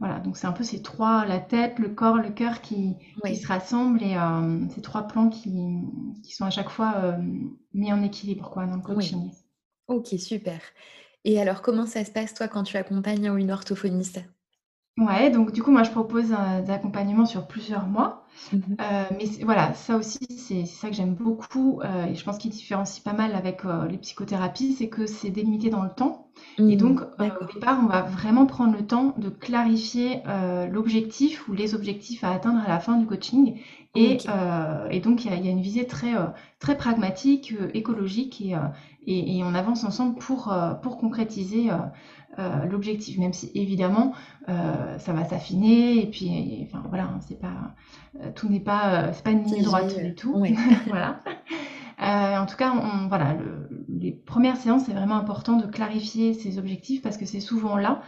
[0.00, 3.46] voilà, donc c'est un peu ces trois, la tête, le corps, le cœur qui, se
[3.46, 5.50] rassemblent et euh, ces trois plans qui,
[6.22, 7.16] qui sont à chaque fois
[7.72, 8.94] mis en équilibre quoi, dans le oui.
[8.96, 9.30] coaching.
[9.88, 10.60] Ok, super.
[11.24, 14.20] Et alors, comment ça se passe, toi, quand tu accompagnes une orthophoniste?
[14.96, 18.24] Ouais, donc du coup, moi, je propose un accompagnement sur plusieurs mois.
[18.52, 18.58] Mmh
[19.18, 23.12] mais voilà, ça aussi, c'est ça que j'aime beaucoup, et je pense qu'il différencie pas
[23.12, 26.28] mal avec, les psychothérapies, c'est que c'est délimité dans le temps.
[26.68, 30.22] Et donc, mmh, au départ, on va vraiment prendre le temps de clarifier,
[30.70, 33.58] l'objectif ou les objectifs à atteindre à la fin du coaching.
[33.96, 34.18] Et
[34.90, 36.12] et donc il y a une visée très,
[36.58, 38.54] très pragmatique, écologique et
[39.06, 41.70] et on avance ensemble pour, pour concrétiser,
[42.38, 44.12] euh, l'objectif, même si évidemment
[44.48, 47.74] euh, ça va s'affiner et puis enfin voilà, hein, c'est pas
[48.20, 50.44] euh, tout n'est pas c'est pas une ligne droite du tout.
[50.88, 51.20] voilà.
[52.00, 53.36] en tout cas, on, voilà,
[53.88, 58.02] les premières séances, c'est vraiment important de clarifier ses objectifs parce que c'est souvent là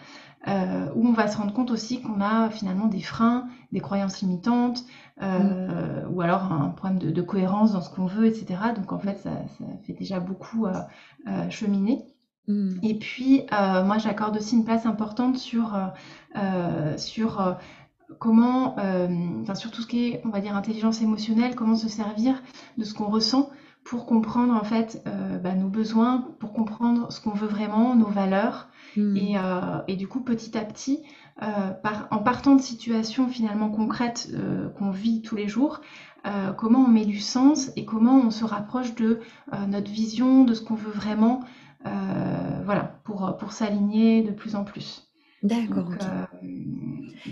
[0.47, 4.85] où on va se rendre compte aussi qu'on a finalement des freins, des croyances limitantes,
[5.21, 6.07] mm.
[6.11, 8.61] ou alors un problème de, cohérence dans ce qu'on veut, etc.
[8.77, 10.67] Donc en fait, ça, ça fait déjà beaucoup
[11.51, 12.05] cheminer.
[12.49, 12.79] Mmh.
[12.83, 15.87] Et puis, euh, moi, j'accorde aussi une place importante sur, euh,
[16.37, 17.57] euh, sur
[18.19, 18.77] comment,
[19.43, 22.41] enfin, sur tout ce qui est, on va dire, intelligence émotionnelle, comment se servir
[22.79, 23.51] de ce qu'on ressent
[23.87, 25.03] pour comprendre, en fait,
[25.43, 28.69] bah, nos besoins, pour comprendre ce qu'on veut vraiment, nos valeurs.
[28.97, 29.17] Mmh.
[29.17, 29.37] Et,
[29.87, 31.03] et, du coup, petit à petit,
[31.39, 34.29] par, en partant de situations finalement concrètes
[34.77, 35.81] qu'on vit tous les jours,
[36.57, 39.21] comment on met du sens et comment on se rapproche de
[39.69, 41.45] notre vision, de ce qu'on veut vraiment.
[41.87, 45.09] Euh, voilà, pour, pour s'aligner de plus en plus.
[45.43, 45.91] D'accord.
[45.91, 46.25] Euh,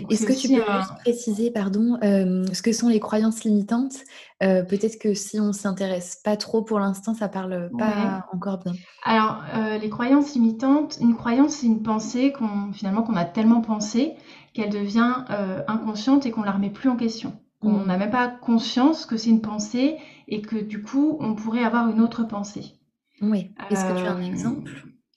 [0.09, 3.97] Est-ce que tu peux juste préciser, pardon, euh, ce que sont les croyances limitantes?
[4.39, 8.73] Peut-être que si on s'intéresse pas trop pour l'instant, ça parle pas encore bien.
[9.03, 9.43] Alors,
[9.81, 14.13] les croyances limitantes, une croyance, c'est une pensée qu'on finalement qu'on a tellement pensé
[14.53, 15.25] qu'elle devient
[15.67, 17.33] inconsciente et qu'on la remet plus en question.
[17.61, 17.87] On mmh.
[17.87, 21.89] n'a même pas conscience que c'est une pensée et que du coup, on pourrait avoir
[21.89, 22.75] une autre pensée.
[23.21, 23.51] Oui.
[23.69, 24.71] Est-ce que tu as un exemple?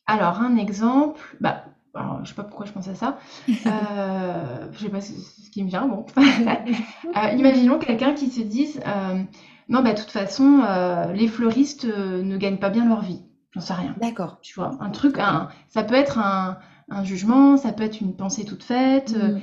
[0.06, 1.64] Alors, un exemple, bah,
[1.98, 3.18] alors, je sais pas pourquoi je pense à ça.
[3.48, 5.12] euh, je sais pas ce,
[5.50, 5.86] qui me vient.
[5.86, 9.22] Bon, euh, imaginons quelqu'un qui se dise euh,
[9.68, 13.22] non, bah de toute façon, euh, les fleuristes ne gagnent pas bien leur vie.
[13.52, 13.94] J'en sais rien.
[14.00, 14.38] D'accord.
[14.40, 16.58] Tu vois, un truc, un, ça peut être un,
[16.90, 19.40] un, jugement, ça peut être une pensée toute faite, mmh.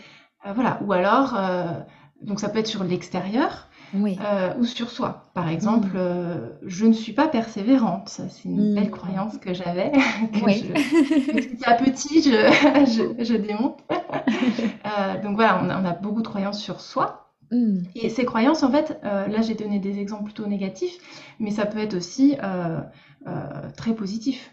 [0.54, 0.80] voilà.
[0.84, 1.38] Ou alors,
[2.22, 3.65] donc ça peut être sur l'extérieur.
[3.94, 5.26] Euh, ou sur soi.
[5.34, 5.96] Par exemple, mm.
[5.96, 8.10] euh, je ne suis pas persévérante.
[8.10, 8.92] c'est une belle mm.
[8.92, 9.92] croyance que j'avais.
[10.34, 13.80] petit à petit, je, je, démonte.
[14.86, 17.32] Euh, donc voilà, on a, beaucoup de croyances sur soi.
[17.52, 17.80] Mm.
[17.96, 20.98] Et ces croyances, en fait, là j'ai donné des exemples plutôt négatifs,
[21.40, 22.38] mais ça peut être aussi
[23.76, 24.52] très positif.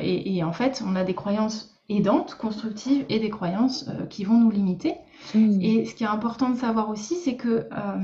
[0.00, 4.38] Et, et, en fait, on a des croyances aidantes, constructives, et des croyances qui vont
[4.38, 4.94] nous limiter.
[5.34, 5.60] Mmh.
[5.60, 7.98] Et ce qui est important de savoir aussi, c'est que euh,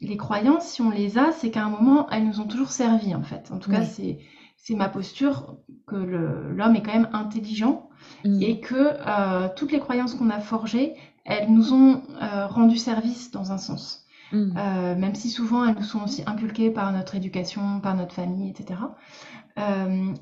[0.00, 3.14] les croyances, si on les a, c'est qu'à un moment, elles nous ont toujours servi,
[3.14, 3.50] en fait.
[3.52, 5.56] En tout cas, c'est ma posture
[5.86, 7.88] que l'homme est quand même intelligent
[8.24, 8.42] mmh.
[8.42, 13.30] et que euh, toutes les croyances qu'on a forgées, elles nous ont euh, rendu service
[13.30, 14.00] dans un sens.
[14.34, 14.54] Mmh.
[14.98, 18.80] même si souvent elles nous sont aussi inculquées par notre éducation, par notre famille, etc.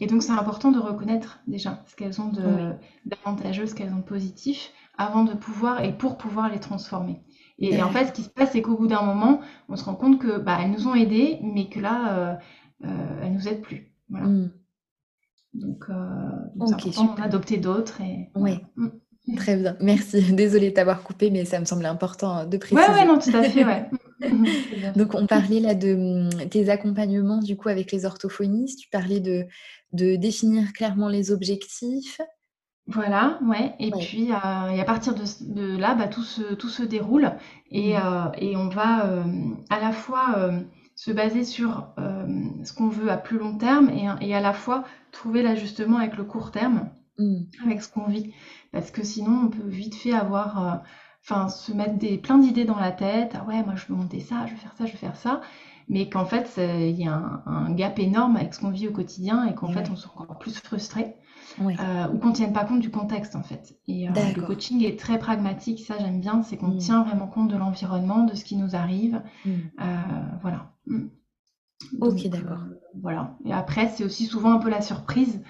[0.00, 2.32] et donc c'est important de reconnaître déjà ce qu'elles ont
[3.06, 7.22] d'avantageux, ce qu'elles ont de positif, avant de pouvoir et pour pouvoir les transformer.
[7.58, 9.94] Et, en fait, ce qui se passe, c'est qu'au bout d'un moment, on se rend
[9.94, 12.34] compte que bah, elles nous ont aidés, mais que là, euh,
[12.86, 13.92] euh, elles nous aident plus.
[14.08, 14.26] Voilà.
[14.26, 14.50] Hmm.
[15.52, 15.94] Donc, euh,
[16.54, 18.00] donc important d'adopter d'autres.
[18.00, 18.30] Et...
[18.34, 18.60] Oui.
[18.76, 18.88] Hmm.
[19.36, 20.22] Très bien, merci.
[20.32, 22.80] Désolée de t'avoir coupé, mais ça me semblait important de préciser.
[22.88, 23.90] Oui, ouais, non, tout à fait, ouais.
[24.96, 28.80] donc, on parlait là de hum, tes accompagnements du coup avec les orthophonistes.
[28.80, 29.44] Tu parlais de,
[29.92, 32.20] de définir clairement les objectifs,
[32.92, 33.74] voilà, ouais.
[33.78, 37.32] Et puis, euh, et à partir de, là, bah, tout se, tout se déroule
[37.70, 38.00] et, mmh.
[38.04, 39.22] euh, et on va euh,
[39.70, 40.50] à la fois
[40.96, 44.84] se baser sur ce qu'on veut à plus long terme et, et à la fois
[45.12, 47.36] trouver l'ajustement avec le court terme, mmh.
[47.64, 48.34] avec ce qu'on vit.
[48.72, 50.82] Parce que sinon, on peut vite fait avoir,
[51.22, 53.32] enfin, se mettre des, plein d'idées dans la tête.
[53.34, 55.40] Ah ouais, moi, je veux monter ça, je veux faire ça, je veux faire ça.
[55.90, 59.44] Mais qu'en fait, il y a un, gap énorme avec ce qu'on vit au quotidien
[59.46, 61.16] et qu'en fait, on se rend encore plus frustré.
[61.58, 63.76] Euh, ou qu'on ne tienne pas compte du contexte en fait.
[63.88, 66.78] Et euh, le coaching est très pragmatique, ça j'aime bien, c'est qu'on mm.
[66.78, 69.22] tient vraiment compte de l'environnement, de ce qui nous arrive.
[69.44, 69.50] Mm.
[69.50, 69.84] Euh,
[70.42, 70.72] voilà.
[70.86, 71.06] Mm.
[72.00, 72.64] ok, d'accord.
[73.02, 73.36] voilà.
[73.44, 75.42] Et après, c'est aussi souvent un peu la surprise.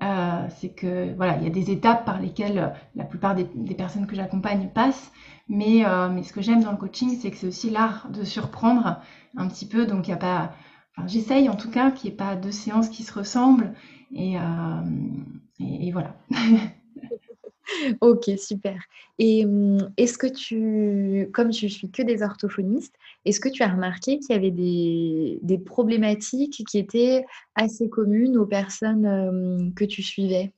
[0.00, 4.16] c'est que voilà, il y a des étapes par lesquelles la plupart des, personnes que
[4.16, 5.12] j'accompagne passent,
[5.48, 9.00] mais, mais ce que j'aime dans le coaching, c'est que c'est aussi l'art de surprendre
[9.36, 9.86] un petit peu.
[9.86, 10.52] Donc il y a pas,
[10.96, 13.74] enfin, j'essaye en tout cas qu'il n'y ait pas deux séances qui se ressemblent
[14.14, 14.82] euh,
[15.60, 16.14] et, et, voilà.
[18.00, 18.82] ok, super.
[19.18, 22.94] Et hum, est-ce que tu, comme tu suis que des orthophonistes,
[23.24, 28.36] est-ce que tu as remarqué qu'il y avait des, des, problématiques qui étaient assez communes
[28.36, 30.52] aux personnes hum, que tu suivais?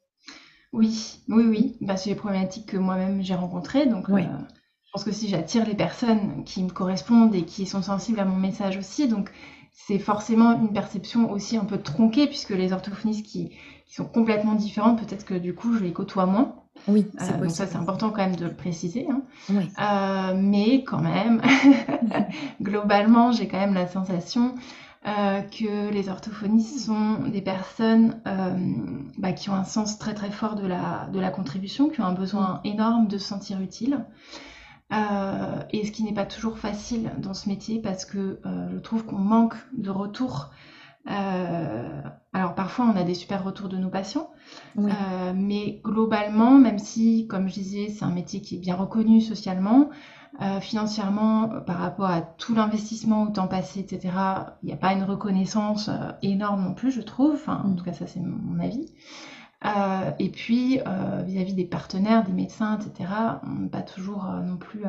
[0.73, 1.77] Oui, oui, oui.
[1.81, 3.87] Bah, c'est les problématiques que moi-même j'ai rencontrées.
[3.87, 4.25] Donc, euh,
[4.95, 8.37] pense que si j'attire les personnes qui me correspondent et qui sont sensibles à mon
[8.37, 9.29] message aussi, donc
[9.73, 13.51] c'est forcément une perception aussi un peu tronquée, puisque les orthophonistes qui,
[13.89, 16.57] sont complètement différentes, peut-être que du coup, je les côtoie moins.
[16.89, 19.07] Oui, c'est euh, Donc ça, c'est important quand même de le préciser.
[19.09, 19.23] Hein.
[19.53, 21.41] Euh, mais quand même,
[22.63, 24.57] globalement, j'ai quand même la sensation
[25.07, 28.21] euh, que les orthophonistes sont des personnes
[29.17, 32.07] bah, qui ont un sens très très fort de la, de la contribution, qui ont
[32.07, 34.05] un besoin énorme de se sentir utile.
[34.93, 38.79] Euh, et ce qui n'est pas toujours facile dans ce métier parce que euh, je
[38.79, 40.51] trouve qu'on manque de retours.
[41.11, 44.31] Euh, alors parfois on a des super retours de nos patients,
[44.77, 49.91] mais globalement, même si, comme je disais, c'est un métier qui est bien reconnu socialement,
[50.61, 54.15] financièrement, par rapport à tout l'investissement au temps passé, etc.,
[54.63, 55.91] il n'y a pas une reconnaissance
[56.23, 57.35] énorme non plus, je trouve.
[57.35, 57.77] Enfin, en mm.
[57.77, 58.93] tout cas, ça c'est mon avis.
[59.65, 63.11] Euh, et puis, euh, vis-à-vis des partenaires, des médecins, etc.,
[63.45, 64.85] on n'a pas toujours euh, non plus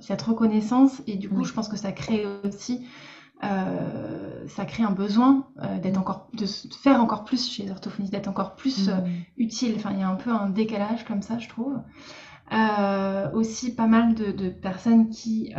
[0.00, 1.02] cette reconnaissance.
[1.06, 2.86] Et du coup, je pense que ça crée aussi
[3.42, 5.48] ça crée un besoin
[5.82, 8.90] d'être encore, de faire encore plus chez les orthophonistes, d'être encore plus
[9.36, 9.74] utile.
[9.76, 11.74] Enfin, il y a un peu un décalage comme ça, je trouve.
[13.34, 15.52] aussi pas mal de, personnes qui,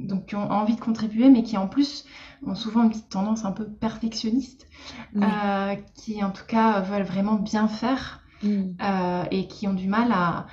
[0.00, 2.06] donc, qui ont envie de contribuer, mais qui en plus
[2.46, 4.66] ont souvent une petite tendance un peu perfectionniste,
[5.16, 8.62] euh, qui en tout cas veulent vraiment bien faire mm.
[8.82, 10.46] euh, et qui ont du mal à,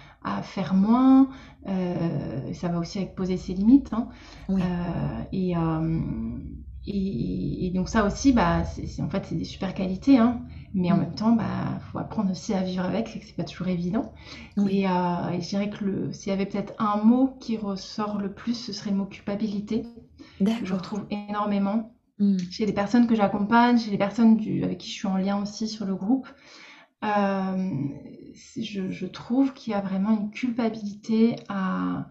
[0.44, 1.30] faire moins.
[1.68, 3.92] Euh, ça va aussi avec poser ses limites.
[3.94, 4.08] Hein.
[5.32, 5.56] Et,
[6.88, 10.18] et, donc ça aussi, bah, c'est, en fait, c'est des super qualités.
[10.18, 10.42] Hein.
[10.74, 11.00] Mais en mm.
[11.00, 13.68] même temps, il bah, faut apprendre aussi à vivre avec, c'est que c'est pas toujours
[13.68, 14.14] évident.
[14.70, 18.54] Et, je dirais que le, s'il y avait peut-être un mot qui ressort le plus,
[18.54, 19.86] ce serait le mot culpabilité
[20.64, 22.38] je retrouve énormément hmm.
[22.50, 25.68] chez les personnes que j'accompagne, chez les personnes avec qui je suis en lien aussi
[25.68, 26.28] sur le groupe.
[27.04, 27.74] Euh,
[28.58, 32.08] je, trouve qu'il y a vraiment une culpabilité à,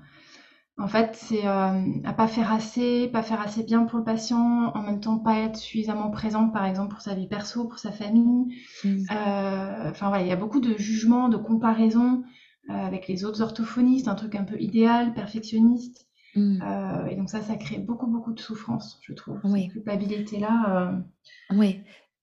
[0.80, 4.72] en fait, c'est euh, à pas faire assez, pas faire assez bien pour le patient,
[4.74, 7.92] en même temps pas être suffisamment présent, par exemple pour sa vie perso, pour sa
[7.92, 8.54] famille.
[8.84, 9.04] Hmm.
[9.10, 12.22] Euh, enfin voilà, il y a beaucoup de jugements, de comparaisons
[12.68, 16.06] avec les autres orthophonistes, un truc un peu idéal, perfectionniste.
[16.36, 16.62] Mmh.
[16.62, 19.40] Euh, et donc ça, ça crée beaucoup, beaucoup de souffrance, je trouve.
[19.44, 19.62] Oui.
[19.62, 20.92] Cette culpabilité-là.
[20.92, 21.80] Euh, oui.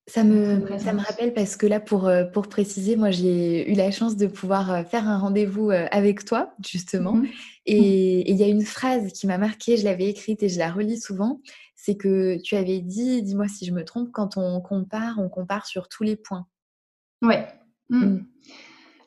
[0.10, 3.76] Ça me, ça me rappelle parce que là, pour, euh, pour préciser, moi, j'ai eu
[3.76, 7.14] la chance de pouvoir faire un rendez-vous avec toi, justement.
[7.14, 7.28] Mmh.
[7.66, 10.72] Et il y a une phrase qui m'a marquée, je l'avais écrite et je la
[10.72, 11.41] relis souvent.
[11.76, 15.66] C'est que tu avais dit, dis-moi si je me trompe, quand on compare, on compare
[15.66, 16.47] sur tous les points.
[17.22, 17.45] Ouais.
[17.89, 18.20] Mmh.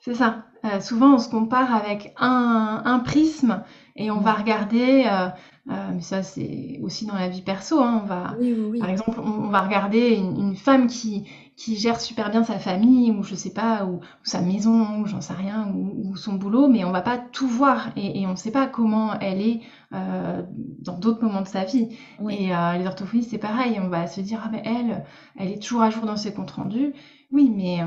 [0.03, 0.45] C'est ça.
[0.81, 3.63] souvent, on se compare avec un, un prisme
[3.97, 5.29] et on va regarder, euh,
[5.69, 8.35] euh, mais ça c'est aussi dans la vie perso, hein, on va,
[8.81, 13.23] par exemple, on, va regarder une, femme qui, qui gère super bien sa famille, ou
[13.23, 16.93] je sais pas, ou, sa maison, ou j'en sais rien, ou, son boulot, mais on
[16.93, 19.61] va pas tout voir et, on ne sait pas comment elle est
[19.93, 20.43] euh,
[20.81, 21.89] dans d'autres moments de sa vie.
[22.31, 25.05] Et les orthophonistes, c'est pareil, on va se dire, ah mais elle,
[25.37, 26.95] elle est toujours à jour dans ses comptes rendus.
[27.33, 27.79] Oui, mais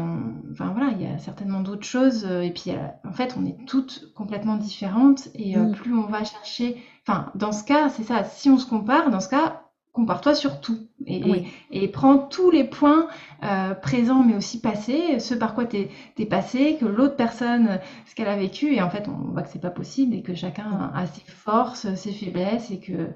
[0.52, 2.26] enfin voilà, il y a certainement d'autres choses.
[2.26, 5.28] Euh, et puis, euh, en fait, on est toutes complètement différentes.
[5.36, 5.72] Et euh, mm.
[5.74, 8.24] plus on va chercher, enfin, dans ce cas, c'est ça.
[8.24, 12.64] Si on se compare, dans ce cas, compare-toi sur tout et, et, prends tous les
[12.64, 13.08] points
[13.84, 15.88] présents, mais aussi passés, ce par quoi tu
[16.18, 18.74] es, passé, que l'autre personne, ce qu'elle a vécu.
[18.74, 21.94] Et en fait, on voit que c'est pas possible et que chacun a ses forces,
[21.94, 23.10] ses faiblesses et que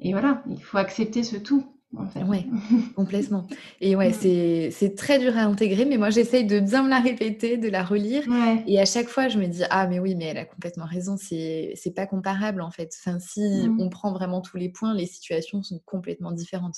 [0.00, 1.64] et voilà, il faut accepter ce tout.
[1.92, 2.46] Oui,
[2.96, 3.46] complètement.
[3.80, 7.56] Et ouais, c'est très dur à intégrer, mais moi j'essaye de bien me la répéter,
[7.56, 8.22] de la relire.
[8.66, 11.16] Et à chaque fois, je me dis, ah, mais oui, mais elle a complètement raison,
[11.16, 12.94] c'est pas comparable en fait.
[13.00, 13.80] Enfin, si mmh.
[13.80, 16.76] on prend vraiment tous les points, les situations sont complètement différentes.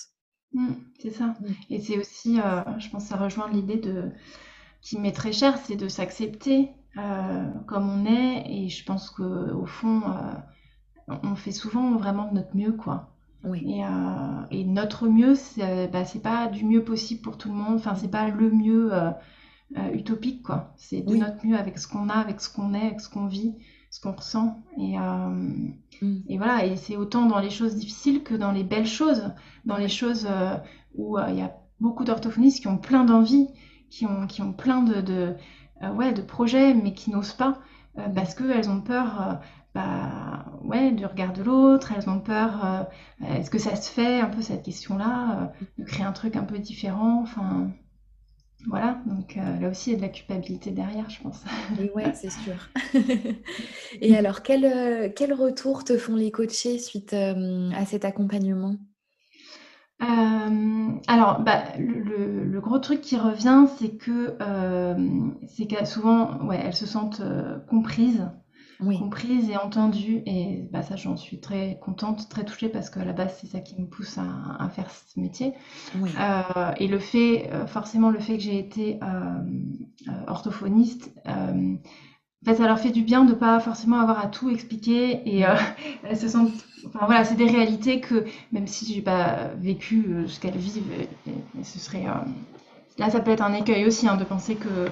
[0.54, 1.26] Mmh, c'est ça.
[1.26, 1.46] Mmh.
[1.70, 4.10] Et c'est aussi, euh, je pense, ça rejoint l'idée de
[4.80, 8.44] qui m'est très chère, c'est de s'accepter euh, comme on est.
[8.48, 13.11] Et je pense qu'au fond, euh, on fait souvent vraiment de notre mieux, quoi.
[13.54, 13.88] Et, euh,
[14.50, 17.74] et, notre mieux, c'est bah, pas du mieux possible pour tout le monde.
[17.74, 19.10] Enfin, c'est pas le mieux euh,
[19.76, 20.72] euh, utopique, quoi.
[20.76, 23.26] C'est de notre mieux avec ce qu'on a, avec ce qu'on est, avec ce qu'on
[23.26, 23.54] vit,
[23.90, 24.62] ce qu'on ressent.
[24.78, 26.22] Et, mm.
[26.28, 26.66] et voilà.
[26.66, 29.32] Et c'est autant dans les choses difficiles que dans les belles choses,
[29.64, 30.28] dans les choses
[30.94, 33.48] où il y a beaucoup d'orthophonistes qui ont plein d'envie,
[33.90, 35.34] qui ont, qui ont plein de, de
[35.94, 37.58] ouais, de projets, mais qui n'osent pas
[38.14, 39.40] parce qu'elles ont peur
[39.74, 42.82] bah, ouais, du regard de l'autre, elles ont peur, euh,
[43.26, 46.44] est-ce que ça se fait, un peu cette question-là, euh, de créer un truc un
[46.44, 47.70] peu différent, enfin,
[48.68, 51.42] voilà, donc euh, là aussi il y a de la culpabilité derrière, je pense.
[51.80, 52.68] Et ouais, c'est sûr.
[54.02, 58.76] Et alors, quel, quel retour te font les coachés suite à cet accompagnement?
[61.06, 64.36] Alors, bah, le, le, gros truc qui revient, c'est que
[65.46, 67.22] c'est qu'elles souvent, ouais, elles se sentent
[67.68, 68.26] comprises
[68.90, 70.22] comprise et entendue.
[70.26, 73.60] Et bah, ça, j'en suis très contente, très touchée parce qu'à la base, c'est ça
[73.60, 75.54] qui me pousse à, faire ce métier.
[75.96, 82.56] Euh, et le fait, euh, forcément, le fait que j'ai été euh, orthophoniste, en fait,
[82.56, 85.44] ça leur fait du bien de pas forcément avoir à tout expliquer et
[86.02, 86.52] elles se sentent.
[86.84, 90.82] Enfin voilà, c'est des réalités que même si j'ai pas vécu ce qu'elles vivent,
[91.62, 92.04] ce serait
[92.98, 94.88] là, ça peut être un écueil aussi hein, de penser que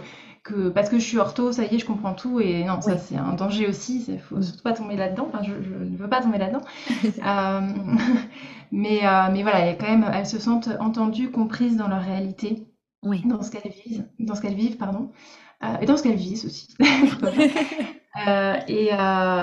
[0.51, 2.41] que parce que je suis ortho, ça y est, je comprends tout.
[2.41, 4.05] Et non, ça, c'est un danger aussi.
[4.09, 5.29] Il faut surtout pas tomber là-dedans.
[5.33, 6.63] Enfin, je, ne veux pas tomber là-dedans.
[7.27, 7.61] Euh,
[8.73, 12.67] mais, euh, mais voilà, quand même, elles se sentent entendues, comprises dans leur réalité,
[13.03, 13.23] oui.
[13.27, 15.11] dans ce qu'elles vivent, dans ce qu'elles vivent, pardon,
[15.63, 16.75] euh, et dans ce qu'elles vivent aussi.
[18.69, 18.91] et,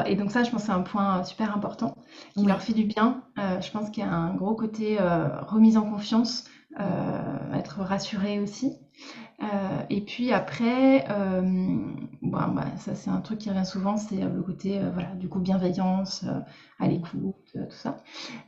[0.06, 1.96] et, donc ça, je pense, c'est un point super important
[2.36, 3.22] qui leur fait du bien.
[3.38, 4.98] je pense qu'il y a un gros côté
[5.48, 6.46] remise en confiance,
[6.76, 8.78] être rassuré aussi.
[9.44, 9.46] Euh,
[9.92, 11.42] et puis après, euh,
[12.24, 15.30] bon, bah, ça c'est un truc qui revient souvent, c'est euh, le côté voilà, du
[15.30, 16.26] coup bienveillance,
[16.80, 17.98] à l'écoute, tout ça.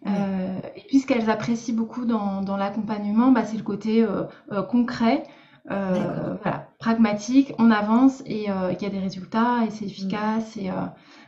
[0.06, 4.06] et puis ce qu'elles apprécient beaucoup dans, dans l'accompagnement, bah, c'est le côté
[4.70, 5.24] concret.
[5.68, 9.90] voilà, pragmatique, on avance et il y a des résultats et c'est mmh.
[9.90, 10.72] efficace et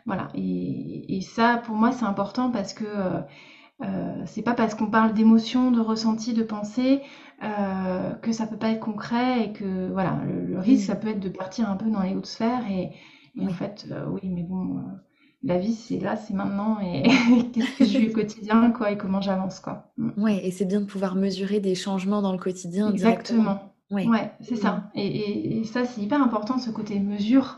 [0.08, 2.86] voilà et, et, ça pour moi c'est important parce que
[4.26, 7.02] c'est pas parce qu'on parle d'émotion, de ressenti, de pensée
[7.44, 11.20] euh, que ça peut pas être concret et que voilà, le, risque, ça peut être
[11.20, 12.92] de partir un peu dans les hautes sphères et,
[13.42, 14.82] en fait, euh, oui, mais bon, euh,
[15.42, 17.02] la vie, c'est là, c'est maintenant et
[17.54, 19.92] qu'est-ce que je vis au quotidien, quoi, et comment j'avance, quoi.
[19.98, 20.22] Mm.
[20.22, 22.92] Ouais, et c'est bien de pouvoir mesurer des changements dans le quotidien.
[22.92, 23.74] Exactement.
[23.90, 24.92] Ouais, ouais c'est ça.
[24.94, 25.00] Mm.
[25.00, 27.58] Et, et, ça, c'est hyper important, ce côté mesure.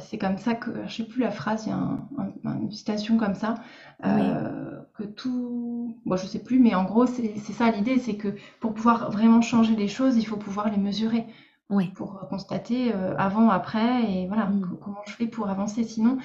[0.00, 3.34] C'est comme ça que, je sais plus la phrase, il y a une citation comme
[3.34, 3.56] ça,
[4.02, 8.74] que tout bon, je sais plus, mais en gros, c'est ça l'idée, c'est que pour
[8.74, 11.26] pouvoir vraiment changer les choses, il faut pouvoir les mesurer.
[11.68, 11.88] Oui.
[11.94, 14.78] Pour euh, constater euh, avant, après, et voilà, mm.
[14.80, 15.82] comment je fais pour avancer.
[15.84, 16.18] Sinon,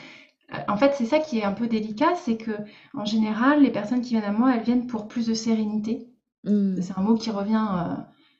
[0.53, 2.51] euh, en fait, c'est ça qui est un peu délicat, c'est que
[2.93, 6.07] en général, les personnes qui viennent à moi, elles viennent pour plus de sérénité.
[6.43, 6.81] Mm.
[6.81, 7.97] C'est un mot qui revient,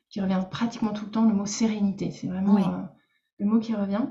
[0.09, 2.11] qui revient pratiquement tout le temps, le mot sérénité.
[2.11, 2.87] C'est vraiment
[3.41, 4.05] le mot qui revient.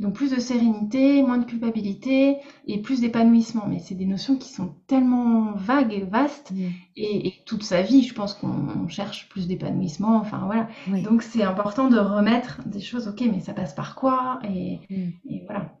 [0.00, 3.64] Donc plus de sérénité, moins de culpabilité et plus d'épanouissement.
[3.68, 6.50] Mais c'est des notions qui sont tellement vagues et vastes.
[6.50, 6.68] Mm.
[6.96, 10.16] Et, toute sa vie, je pense qu'on cherche plus d'épanouissement.
[10.16, 10.68] Enfin voilà.
[11.02, 13.08] Donc c'est important de remettre des choses.
[13.08, 15.44] Ok, mais ça passe par quoi et, mm.
[15.46, 15.72] voilà.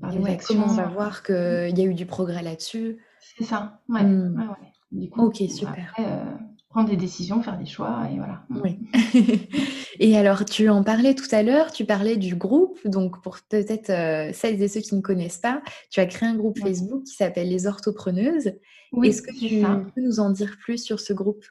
[0.00, 0.54] Par les actions.
[0.54, 2.98] Comment on va voir qu'il y a eu du progrès là-dessus?
[3.20, 3.80] C'est ça.
[3.88, 4.02] Ouais.
[4.02, 4.54] Mm.
[4.90, 5.94] Du coup, ok, super.
[6.00, 6.24] Euh,
[6.72, 8.44] prendre des décisions, faire des choix et voilà.
[8.48, 8.78] Oui.
[10.00, 12.78] et alors, tu en parlais tout à l'heure, tu parlais du groupe.
[12.86, 15.60] Donc, pour peut-être euh, celles et ceux qui ne connaissent pas,
[15.90, 18.54] tu as créé un groupe Facebook qui s'appelle Les Orthopreneuses.
[18.92, 19.60] Oui, Est-ce que tu
[19.94, 21.44] peux nous en dire plus sur ce groupe?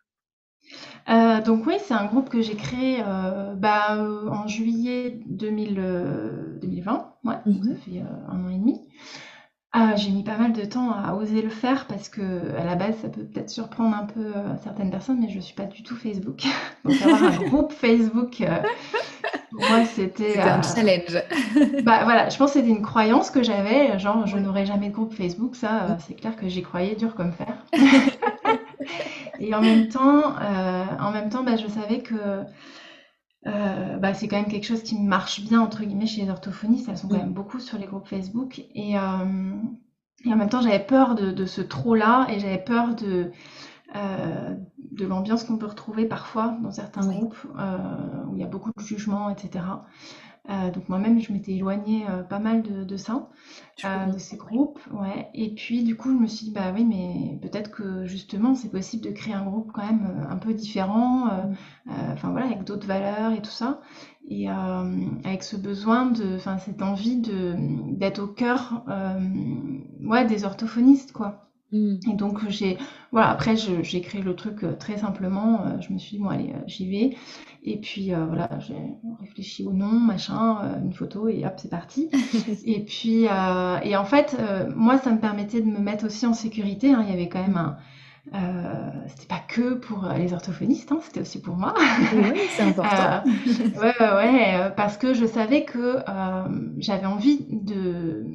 [1.10, 7.36] Euh, donc oui, c'est un groupe que j'ai créé euh, bah, en juillet 2020, ouais,
[7.46, 8.80] mmh ça fait un an et demi.
[9.74, 12.22] Ah, j'ai mis pas mal de temps à oser le faire parce que
[12.60, 15.54] à la base, ça peut peut-être surprendre un peu euh, certaines personnes, mais je suis
[15.54, 16.44] pas du tout Facebook.
[16.84, 18.58] Donc avoir un groupe Facebook, euh,
[19.50, 21.84] pour moi, c'était un euh, challenge.
[21.86, 24.94] bah voilà, je pense que c'était une croyance que j'avais, genre je n'aurai jamais de
[24.94, 25.56] groupe Facebook.
[25.56, 27.56] Ça, c'est clair que j'y croyais dur comme fer.
[29.40, 30.36] Et en même temps,
[31.00, 32.16] en même temps, bah, je savais que
[33.48, 36.88] euh, bah, c'est quand même quelque chose qui marche bien entre guillemets chez les orthophonistes.
[36.90, 38.62] Elles sont quand même beaucoup sur les groupes Facebook.
[38.76, 39.54] Et, euh,
[40.26, 43.32] et en même temps, j'avais peur de, de ce trop-là et j'avais peur de,
[43.96, 44.56] euh,
[44.92, 47.38] de l'ambiance qu'on peut retrouver parfois dans certains groupes
[48.28, 49.66] où il y a beaucoup de jugements, etc.
[50.50, 53.30] Euh, donc moi-même, je m'étais éloignée euh, pas mal de, de ça,
[53.86, 54.80] euh, de ces groupes.
[54.92, 55.30] Ouais.
[55.34, 58.70] Et puis du coup, je me suis dit, bah oui, mais peut-être que justement, c'est
[58.70, 61.56] possible de créer un groupe quand même un peu différent, mmh.
[62.12, 63.82] enfin voilà, avec d'autres valeurs et tout ça.
[64.28, 67.56] Et avec ce besoin de, enfin cette envie de
[67.98, 68.84] d'être au cœur,
[70.04, 71.51] ouais, des orthophonistes, quoi.
[71.72, 71.96] Mmh.
[72.12, 72.78] Et donc j'ai
[73.12, 76.90] voilà après j'ai créé le truc très simplement je me suis dit bon allez j'y
[76.90, 77.16] vais
[77.64, 78.76] et puis euh, voilà, j'ai
[79.20, 82.10] réfléchi au nom, machin, euh, une photo et hop, c'est parti.
[82.66, 84.36] et puis, euh, et en fait,
[84.76, 86.92] moi, ça me permettait de me mettre aussi en sécurité.
[86.92, 87.04] Hein.
[87.06, 87.78] Il y avait quand même un.
[89.08, 91.76] c'était pas que pour les orthophonistes, hein, c'était aussi pour moi.
[92.14, 93.24] oui, c'est important.
[93.80, 95.98] ouais, ouais, ouais, parce que je savais que
[96.80, 98.26] j'avais envie de.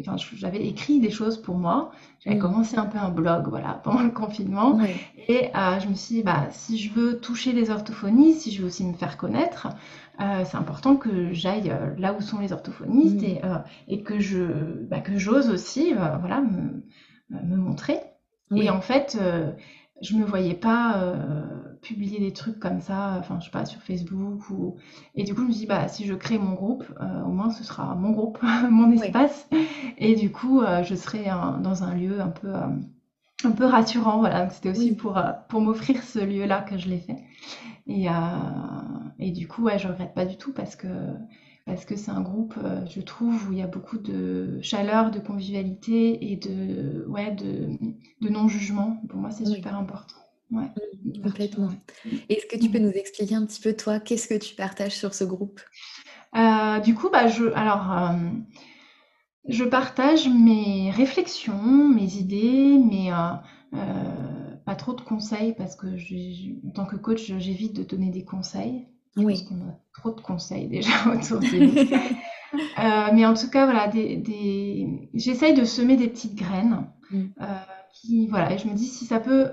[0.00, 1.90] Enfin, j'avais écrit des choses pour moi.
[2.20, 2.40] J'avais mm.
[2.40, 4.78] commencé un peu un blog, voilà, pendant le confinement.
[5.28, 8.62] Et euh, je me suis dit, bah, si je veux toucher les orthophonies, si je
[8.62, 9.68] veux aussi me faire connaître,
[10.20, 13.24] euh, c'est important que j'aille euh, là où sont les orthophonistes mm.
[13.24, 13.40] et,
[13.88, 14.44] et, que je,
[14.88, 16.82] bah, que j'ose aussi, voilà, me,
[17.30, 18.00] me montrer.
[18.54, 19.18] Et en fait,
[20.00, 21.14] je me voyais pas
[21.86, 24.76] publier des trucs comme ça, enfin, je sais pas, sur Facebook ou...
[25.14, 27.50] Et du coup, je me dis, bah, si je crée mon groupe, euh, au moins
[27.50, 28.38] ce sera mon groupe,
[28.70, 29.48] mon espace.
[29.98, 31.24] Et du coup, euh, je serai
[31.62, 32.52] dans un lieu un peu,
[33.44, 34.50] un peu rassurant, voilà.
[34.50, 37.22] C'était aussi pour, pour m'offrir ce lieu-là que je l'ai fait.
[37.86, 38.06] Et,
[39.18, 40.88] et du coup, ouais, je regrette pas du tout parce que
[41.66, 42.54] parce que c'est un groupe,
[42.88, 47.70] je trouve, où il y a beaucoup de chaleur, de convivialité et de, ouais, de,
[48.20, 49.02] de non-jugement.
[49.08, 50.25] Pour moi, c'est super important.
[50.50, 50.70] Ouais,
[51.04, 51.70] mmh, complètement.
[52.28, 52.82] Est-ce que tu peux mmh.
[52.82, 55.60] nous expliquer un petit peu, toi, qu'est-ce que tu partages sur ce groupe?
[56.36, 58.16] Euh, Du coup, bah, je, alors, euh,
[59.48, 65.86] je partage mes réflexions, mes idées, mais euh, pas trop de conseils parce que
[66.66, 68.86] en tant que coach, j'évite de donner des conseils.
[69.16, 69.34] oui.
[69.34, 73.14] Parce qu'on a trop de conseils déjà autour de nous.
[73.14, 75.10] mais en tout cas, voilà, des, des...
[75.14, 76.86] j'essaye de semer des petites graines.
[77.10, 77.24] Mmh.
[77.94, 79.52] qui, voilà, et je me dis si ça peut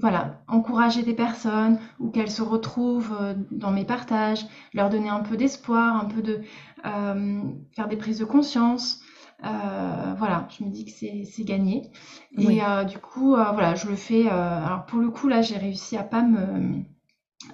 [0.00, 5.20] voilà, encourager des personnes ou qu'elles se retrouvent euh, dans mes partages, leur donner un
[5.20, 6.40] peu d'espoir, un peu de
[6.84, 7.42] euh,
[7.74, 9.00] faire des prises de conscience.
[9.44, 11.90] Euh, voilà, je me dis que c'est gagné.
[12.36, 14.28] Et du coup, voilà, je le fais.
[14.28, 16.82] alors pour le coup, là, j'ai réussi à pas me,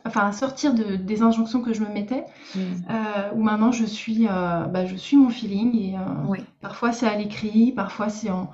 [0.06, 2.24] enfin, à sortir de, des injonctions que je me mettais.
[2.54, 2.60] Mmh.
[3.34, 5.96] où maintenant je suis, bah, je suis mon feeling et
[6.62, 8.50] parfois c'est à l'écrit, parfois c'est en,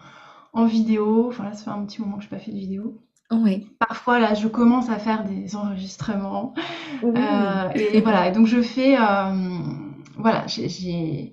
[0.52, 1.28] en vidéo.
[1.28, 3.00] Enfin là, ça fait un petit moment que je n'ai pas fait de vidéo.
[3.30, 3.68] Oui.
[3.78, 6.54] Parfois, là, je commence à faire des enregistrements.
[7.04, 8.96] Euh, et, voilà, et donc je fais.
[8.96, 9.58] Euh,
[10.16, 11.32] voilà, j'ai.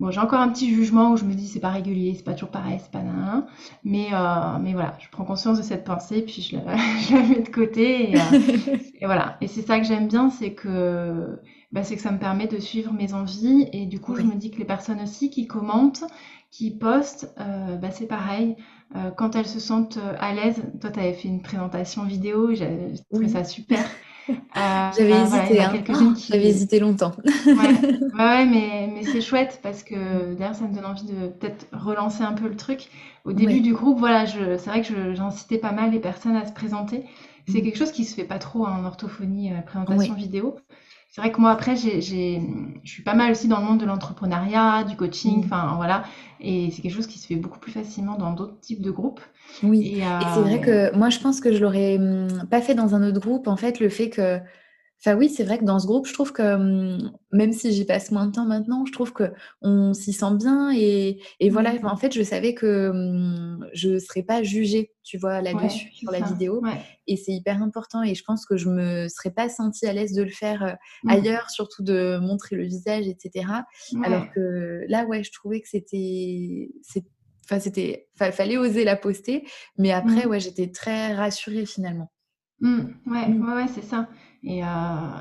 [0.00, 2.34] Bon, j'ai encore un petit jugement où je me dis c'est pas régulier, c'est pas
[2.34, 3.02] toujours pareil, c'est pas
[3.82, 7.22] mais euh, mais voilà, je prends conscience de cette pensée puis je la, je la
[7.22, 8.14] mets de côté et,
[9.00, 9.36] et voilà.
[9.40, 11.40] Et c'est ça que j'aime bien, c'est que
[11.72, 14.36] bah, c'est que ça me permet de suivre mes envies et du coup je me
[14.36, 16.04] dis que les personnes aussi qui commentent,
[16.50, 18.56] qui postent, bah, c'est pareil.
[18.96, 22.54] Euh, quand elles se sentent euh, à l'aise, toi, tu avais fait une présentation vidéo,
[22.54, 23.80] j'ai trouvé ça super.
[24.30, 25.72] Euh, J'avais hésité, hein.
[26.28, 27.14] J'avais hésité longtemps.
[27.46, 27.54] ouais,
[28.18, 32.24] ouais, mais, mais c'est chouette parce que d'ailleurs, ça me donne envie de peut-être relancer
[32.24, 32.90] un peu le truc.
[33.24, 36.52] Au début du groupe, voilà, c'est vrai que j'incitais pas mal les personnes à se
[36.52, 37.04] présenter.
[37.46, 37.62] C'est mmh.
[37.62, 40.56] quelque chose qui se fait pas trop en orthophonie, présentation vidéo.
[41.10, 43.86] C'est vrai que moi, après, j'ai, je suis pas mal aussi dans le monde de
[43.86, 45.44] l'entrepreneuriat, du coaching, mmh.
[45.44, 46.04] enfin voilà.
[46.40, 49.20] Et c'est quelque chose qui se fait beaucoup plus facilement dans d'autres types de groupes.
[49.62, 50.02] Oui, et,
[50.34, 53.02] c'est vrai euh, que moi, je pense que je l'aurais mmh, pas fait dans un
[53.02, 53.48] autre groupe.
[53.48, 54.38] En fait, le fait que
[55.00, 57.84] Enfin oui, c'est vrai que dans ce groupe, je trouve que mmh, même si j'y
[57.84, 59.32] passe moins de temps maintenant, je trouve que
[59.62, 61.20] on s'y sent bien et,
[61.50, 61.74] voilà.
[61.84, 62.90] en fait, je savais que
[63.74, 66.60] je ne serais pas jugée, tu vois, là-dessus sur la vidéo.
[67.06, 68.02] Et c'est hyper important.
[68.02, 71.10] Et je pense que je me serais pas sentie à l'aise de le faire mmh.
[71.10, 73.46] ailleurs, surtout de montrer le visage, etc.
[74.02, 76.70] Alors que là, ouais, je trouvais que c'était,
[77.44, 79.46] enfin c'était, fallait oser la poster.
[79.76, 80.30] Mais après, mmh.
[80.30, 82.10] ouais, j'étais très rassurée finalement.
[83.06, 84.08] ouais, ouais, c'est ça.
[84.44, 84.66] Et, euh,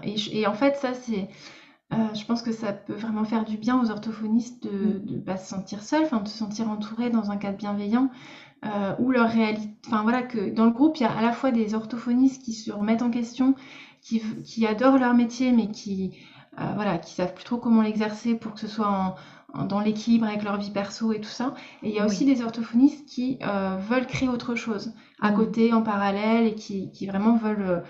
[0.04, 1.30] et, et, en fait, ça, c'est.
[1.94, 5.24] Euh, je pense que ça peut vraiment faire du bien aux orthophonistes de ne mm.
[5.24, 8.10] pas se sentir seuls, de se sentir entourés dans un cadre bienveillant,
[8.66, 11.32] euh, où leur réalité, enfin voilà que dans le groupe il y a à la
[11.32, 13.56] fois des orthophonistes qui se remettent en question,
[14.02, 16.18] qui, qui adorent leur métier mais qui
[16.60, 19.16] euh, voilà qui savent plus trop comment l'exercer pour que ce soit
[19.54, 21.54] en, dans l'équilibre avec leur vie perso et tout ça.
[21.84, 24.92] Et il y a aussi des orthophonistes qui euh, veulent créer autre chose
[25.22, 25.36] à mm.
[25.36, 27.84] côté, en parallèle, et qui, qui vraiment veulent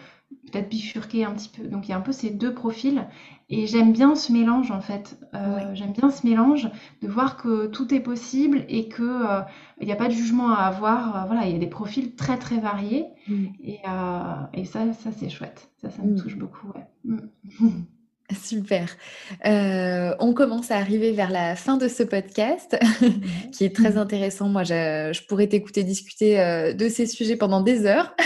[0.51, 1.67] peut-être bifurquer un petit peu.
[1.67, 3.07] Donc il y a un peu ces deux profils
[3.49, 5.19] et j'aime bien ce mélange en fait.
[5.33, 6.69] Euh, j'aime bien ce mélange
[7.01, 9.41] de voir que tout est possible et que euh,
[9.79, 11.23] il n'y a pas de jugement à avoir.
[11.23, 13.45] Euh, voilà, il y a des profils très très variés mm.
[13.63, 13.79] et,
[14.53, 15.69] et, ça, ça c'est chouette.
[15.77, 16.21] Ça, ça me mm.
[16.21, 16.67] touche beaucoup.
[16.75, 16.87] Ouais.
[17.05, 17.67] Mm.
[18.35, 18.89] Super.
[19.45, 22.77] Euh, on commence à arriver vers la fin de ce podcast,
[23.53, 24.49] qui est très intéressant.
[24.49, 28.13] Moi, je, pourrais t'écouter discuter euh, de ces sujets pendant des heures.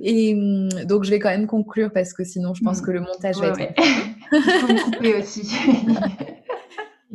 [0.00, 2.84] Et hum, donc, je vais quand même conclure parce que sinon, je pense mm.
[2.86, 3.74] que le montage va être.
[4.32, 5.54] Il faut me couper aussi.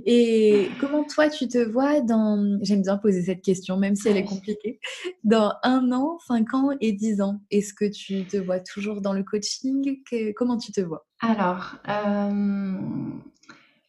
[0.06, 4.18] Et comment toi, tu te vois dans, j'aime bien poser cette question, même si elle
[4.18, 4.80] est compliquée,
[5.24, 7.42] dans un an, cinq ans et dix ans?
[7.52, 10.02] Est-ce que tu te vois toujours dans le coaching?
[10.36, 11.06] Comment tu te vois?
[11.20, 12.74] Alors, euh,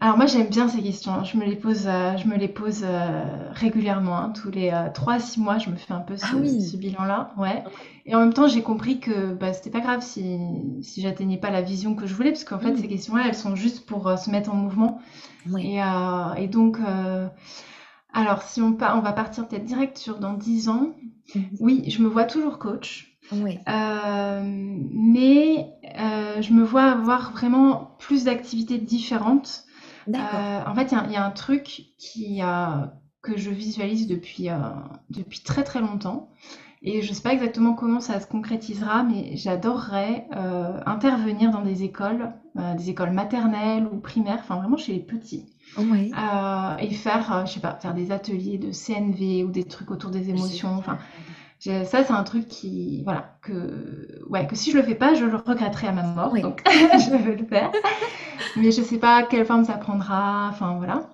[0.00, 1.24] alors moi j'aime bien ces questions.
[1.24, 4.16] Je me les pose, euh, je me les pose euh, régulièrement.
[4.16, 4.30] Hein.
[4.30, 7.32] Tous les trois à six mois, je me fais un peu ce, ah bilan-là.
[7.36, 7.64] Ouais.
[8.06, 10.38] Et en même temps, j'ai compris que bah, c'était pas grave si,
[10.82, 12.76] si j'atteignais pas la vision que je voulais, parce qu'en fait, mmh.
[12.78, 15.00] ces questions-là, elles sont juste pour se mettre en mouvement.
[15.54, 17.28] Euh, et, donc, euh,
[18.12, 20.94] alors si on, on va partir peut-être direct sur dans 10 ans,
[21.34, 21.44] mhm.
[21.60, 23.18] oui, je me vois toujours coach.
[23.32, 25.70] Euh, mais
[26.40, 29.64] je me vois avoir vraiment plus d'activités différentes.
[30.06, 32.40] En fait, il y, a un truc qui,
[33.22, 34.48] que je visualise depuis,
[35.10, 36.30] depuis très très longtemps.
[36.82, 41.62] Et je ne sais pas exactement comment ça se concrétisera, mais j'adorerais euh, intervenir dans
[41.62, 45.46] des écoles, euh, des écoles maternelles ou primaires, enfin vraiment chez les petits.
[45.76, 50.10] Euh, et faire, je sais pas, faire des ateliers de CNV ou des trucs autour
[50.10, 50.74] des émotions.
[50.76, 50.98] Enfin,
[51.60, 55.24] ça, c'est un truc qui, voilà, que, ouais, que si je le fais pas, je
[55.24, 56.34] le regretterai à ma mort.
[56.34, 57.72] Donc, je veux le faire.
[58.56, 60.48] Mais je sais pas quelle forme ça prendra.
[60.50, 61.08] Enfin, voilà.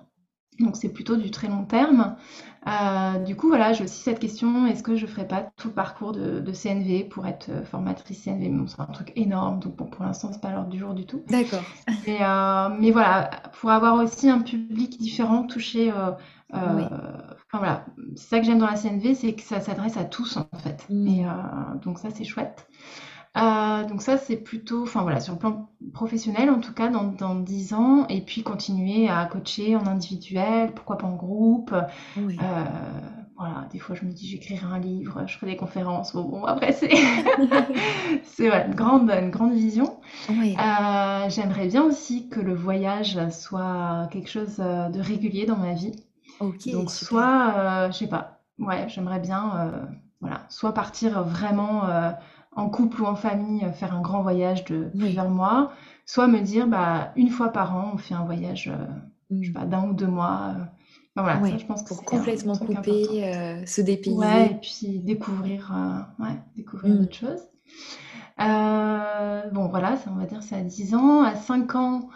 [0.59, 2.15] Donc, c'est plutôt du très long terme.
[2.67, 5.73] Euh, du coup, voilà, j'ai aussi cette question est-ce que je ferai pas tout le
[5.73, 9.85] parcours de, CNV pour être euh, formatrice CNV bon, C'est un truc énorme, donc bon,
[9.85, 11.23] pour l'instant, c'est pas l'ordre du jour du tout.
[11.29, 11.61] D'accord.
[12.07, 13.29] Mais, euh, mais, voilà,
[13.59, 15.91] pour avoir aussi un public différent, touché.
[17.55, 17.85] Enfin, voilà,
[18.15, 20.85] c'est ça que j'aime dans la CNV, c'est que ça s'adresse à tous en fait.
[20.89, 21.07] Mm.
[21.07, 21.25] Et
[21.83, 22.67] donc ça, c'est chouette.
[23.37, 27.03] Euh, donc ça, c'est plutôt, enfin voilà, sur le plan professionnel en tout cas, dans,
[27.03, 31.73] dans 10 ans, et puis continuer à coacher en individuel, pourquoi pas en groupe.
[32.17, 32.63] Euh,
[33.37, 36.13] voilà, des fois je me dis j'écrirai un livre, je ferai des conférences.
[36.13, 36.89] Bon, bon après c'est
[38.23, 39.97] c'est voilà, une grande une grande vision.
[40.29, 45.91] Euh, j'aimerais bien aussi que le voyage soit quelque chose de régulier dans ma vie.
[46.39, 49.71] Donc soit, je sais pas, ouais, j'aimerais bien,
[50.21, 51.83] voilà, soit partir vraiment
[52.55, 55.71] en couple ou en famille, euh, faire un grand voyage de plusieurs mois,
[56.05, 58.85] soit me dire, bah, une fois par an, on fait un voyage, euh,
[59.31, 59.53] je sais mm.
[59.53, 60.55] pas, d'un ou deux mois.
[60.55, 60.63] Euh.
[61.21, 64.17] voilà, ça, je pense que pour complètement couper, se dépayser.
[64.17, 65.73] Ouais, et puis découvrir,
[66.19, 66.97] ouais, découvrir mm.
[66.97, 67.43] d'autres choses.
[68.37, 71.23] bon, voilà, ça, on va dire c'est à 10 ans.
[71.23, 72.09] À 5 ans,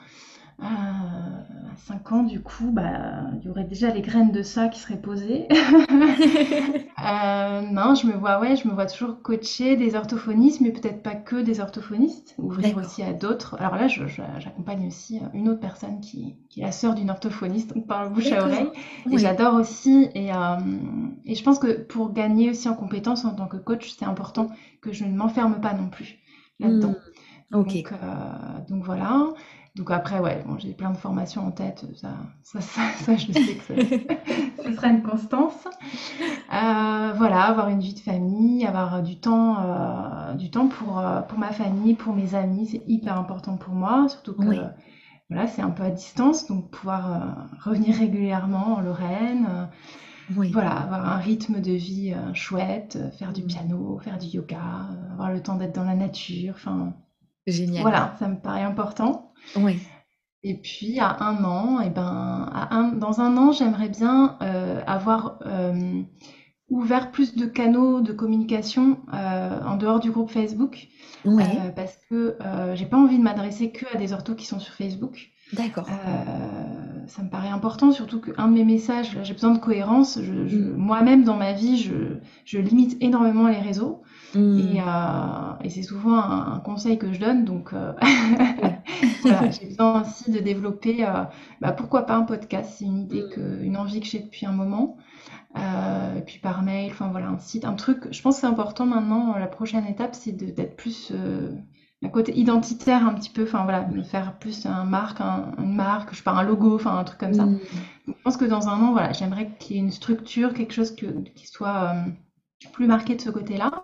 [0.62, 4.80] à 5 ans, du coup, bah, il y aurait déjà les graines de ça qui
[4.80, 5.47] seraient posées.
[7.01, 11.01] Euh, non, je me vois, ouais, je me vois toujours coacher des orthophonistes, mais peut-être
[11.01, 13.55] pas que des orthophonistes, ouvrir aussi à d'autres.
[13.57, 18.03] Alors là, j'accompagne aussi une autre personne qui, est la sœur d'une orthophoniste, donc par
[18.03, 18.70] le bouche à oreille.
[19.10, 20.10] Et j'adore aussi.
[20.14, 20.57] Et, euh,
[21.26, 24.49] et je pense que pour gagner aussi en compétences en tant que coach, c'est important
[24.82, 26.20] que je ne m'enferme pas non plus
[26.60, 26.89] là-dedans.
[26.89, 27.20] Hmm.
[27.51, 27.74] Ok.
[27.74, 27.97] Donc, euh,
[28.70, 29.30] donc voilà.
[29.76, 32.09] Donc après, ouais, bon, j'ai plein de formations en tête, ça,
[32.43, 32.82] ça, ça,
[33.15, 35.67] je sais que ce sera une constance.
[36.53, 41.22] Euh, voilà, avoir une vie de famille, avoir du temps, euh, du temps pour, euh,
[41.22, 44.45] pour ma famille, pour mes amis, c'est hyper important pour moi, surtout que
[45.30, 49.70] voilà, c'est un peu à distance, donc pouvoir revenir régulièrement en Lorraine.
[50.32, 55.41] Voilà, avoir un rythme de vie chouette, faire du piano, faire du yoga, avoir le
[55.41, 56.93] temps d'être dans la nature, enfin...
[57.47, 57.82] Génial.
[57.82, 59.28] Voilà, ça me paraît important.
[59.55, 59.79] Oui.
[60.43, 64.37] Et puis à un an, et eh ben, à un, dans un an, j'aimerais bien
[64.41, 66.01] euh, avoir euh,
[66.69, 70.87] ouvert plus de canaux de communication euh, en dehors du groupe Facebook.
[71.25, 71.43] Oui.
[71.75, 72.37] parce que
[72.75, 75.31] j'ai pas envie de m'adresser que à des orthos qui sont sur Facebook.
[75.51, 75.87] D'accord.
[77.07, 80.19] ça me paraît important, surtout qu'un de mes messages, j'ai besoin de cohérence.
[80.21, 80.75] Je, mm.
[80.77, 84.03] Moi-même, dans ma vie, je, je, limite énormément les réseaux.
[84.36, 84.59] Mm.
[84.59, 87.45] Et, et c'est souvent un, conseil que je donne.
[87.45, 87.73] Donc,
[89.23, 91.23] j'ai besoin aussi de développer, euh,
[91.61, 94.51] bah, pourquoi pas un podcast, c'est une idée, que, une envie que j'ai depuis un
[94.51, 94.97] moment.
[95.57, 98.07] Euh, et puis par mail, enfin voilà, un site, un truc.
[98.11, 101.51] Je pense que c'est important maintenant, la prochaine étape, c'est d'être plus euh,
[102.03, 106.11] un côté identitaire un petit peu, enfin voilà, de faire plus un marque, une marque,
[106.11, 107.45] je sais pas, un logo, enfin un truc comme ça.
[107.45, 107.59] Mm.
[108.07, 110.95] je pense que dans un an, voilà, j'aimerais qu'il y ait une structure, quelque chose
[110.95, 111.95] qui soit
[112.71, 113.84] plus marqué de ce côté-là.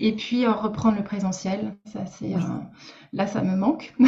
[0.00, 2.38] Et puis euh, reprendre le présentiel, ça c'est euh,
[3.12, 3.94] là ça me manque.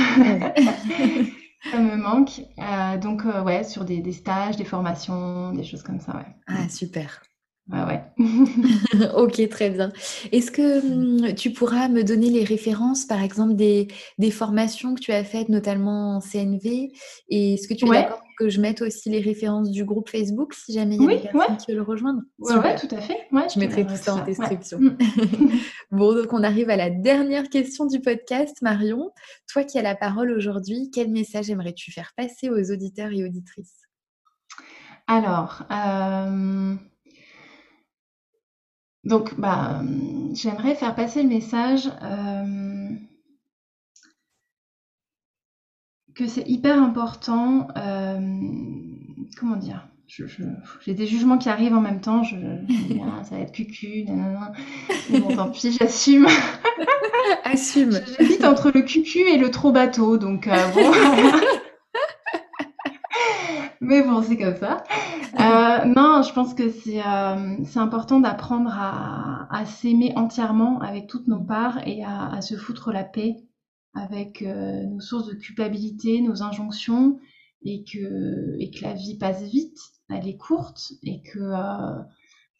[1.71, 2.41] ça me manque.
[2.59, 6.17] Euh, donc ouais, sur des, des, stages, des formations, des choses comme ça.
[6.17, 6.37] Ouais.
[6.47, 7.23] Ah super.
[7.71, 8.03] Ouais, ouais.
[9.15, 9.93] ok, très bien.
[10.33, 13.89] Est-ce que hum, tu pourras me donner les références, par exemple, des,
[14.19, 16.91] des formations que tu as faites, notamment en CNV
[17.29, 20.55] Et est-ce que tu es d'accord que je mette aussi les références du groupe Facebook
[20.55, 23.27] si jamais il y a des personnes qui veulent le rejoindre Oui, tout à fait.
[23.33, 24.79] je, mettrai tout ça en description.
[25.91, 29.11] Bon, donc on arrive à la dernière question du podcast, Marion.
[29.51, 33.75] Toi qui as la parole aujourd'hui, quel message aimerais-tu faire passer aux auditeurs et auditrices?
[35.07, 36.75] Alors, euh,
[39.05, 39.83] donc, bah,
[40.35, 42.89] j'aimerais faire passer le message euh,
[46.15, 47.69] que c'est hyper important.
[47.77, 48.19] Euh,
[49.39, 49.89] comment dire
[50.81, 52.25] J'ai des jugements qui arrivent en même temps.
[52.25, 54.53] Je, ah, ça va être cucu, nanana.
[55.11, 56.27] bon, tant pis, j'assume.
[57.45, 58.01] Assume.
[58.19, 60.19] J'hésite entre le cucu et le trop bateau.
[60.19, 60.93] Donc, euh, bon.
[63.89, 64.85] Mais bon, c'est comme ça.
[65.39, 71.39] Euh, non, je pense que c'est euh, important d'apprendre à, s'aimer entièrement avec toutes nos
[71.39, 73.37] parts et à, se foutre la paix
[73.95, 77.21] avec euh, nos sources de culpabilité, nos injonctions,
[77.63, 79.79] et que, et que la vie passe vite,
[80.09, 81.53] elle est courte, et que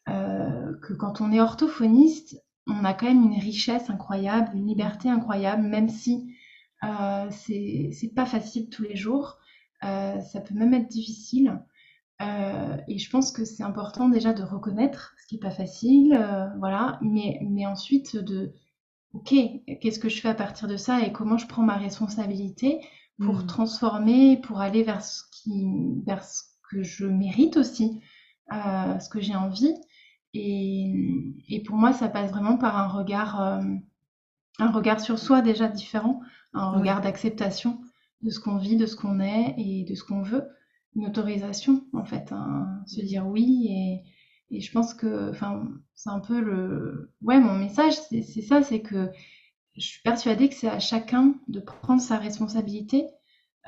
[0.07, 5.63] que quand on est orthophoniste, on a quand même une richesse incroyable, une liberté incroyable,
[5.63, 6.35] même si
[6.83, 9.39] c'est pas facile tous les jours.
[9.85, 11.61] Euh, ça peut même être difficile.
[12.21, 16.15] Euh, et je pense que c'est important déjà de reconnaître ce qui n'est pas facile,
[16.15, 18.53] euh, voilà, mais, mais ensuite de,
[19.13, 19.35] ok,
[19.81, 22.81] qu'est-ce que je fais à partir de ça et comment je prends ma responsabilité
[23.21, 23.47] pour mmh.
[23.47, 25.65] transformer, pour aller vers ce, qui,
[26.07, 28.01] vers ce que je mérite aussi,
[28.53, 29.75] euh, ce que j'ai envie.
[30.35, 30.93] Et,
[31.49, 33.63] et, pour moi, ça passe vraiment par un regard, euh,
[34.59, 36.21] un regard sur soi déjà différent,
[36.53, 37.81] un regard d'acceptation
[38.23, 40.49] de ce qu'on vit, de ce qu'on est et de ce qu'on veut.
[40.97, 43.69] Une autorisation, en fait, hein, se dire oui.
[44.51, 47.13] Et, et je pense que, enfin, c'est un peu le.
[47.23, 49.11] Ouais, mon message, c'est ça, c'est que
[49.77, 53.07] je suis persuadée que c'est à chacun de prendre sa responsabilité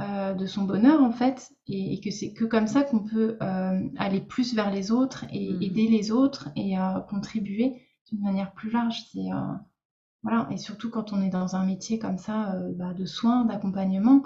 [0.01, 3.88] euh, de son bonheur en fait et, que c'est que comme ça qu'on peut euh,
[3.98, 5.62] aller plus vers les autres et mmh.
[5.62, 9.28] aider les autres et euh, contribuer d'une manière plus large c'est
[10.23, 14.23] voilà et surtout quand on est dans un métier comme ça bah, de soins d'accompagnement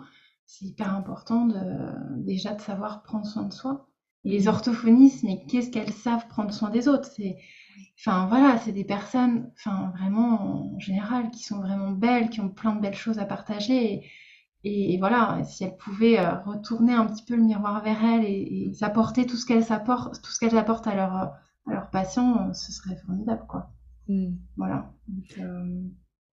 [0.46, 1.60] c'est hyper important de,
[2.18, 3.88] déjà de savoir prendre soin de soi
[4.24, 4.48] les mmh.
[4.48, 7.08] orthophonistes mais qu'est-ce qu'elles savent prendre soin des autres?
[7.14, 7.36] C'est
[7.98, 12.48] Enfin voilà, c'est des personnes, enfin vraiment en général, qui sont vraiment belles, qui ont
[12.48, 14.04] plein de belles choses à partager.
[14.64, 18.24] Et, et, voilà, si elles pouvaient euh, retourner un petit peu le miroir vers elles
[18.24, 21.14] et, et apporter tout ce qu'elles apportent, tout ce qu'elles apportent à leurs
[21.66, 23.70] à leurs patients, ce serait formidable, quoi.
[24.08, 24.34] Mmh.
[24.56, 24.92] Voilà.
[25.38, 25.82] Euh,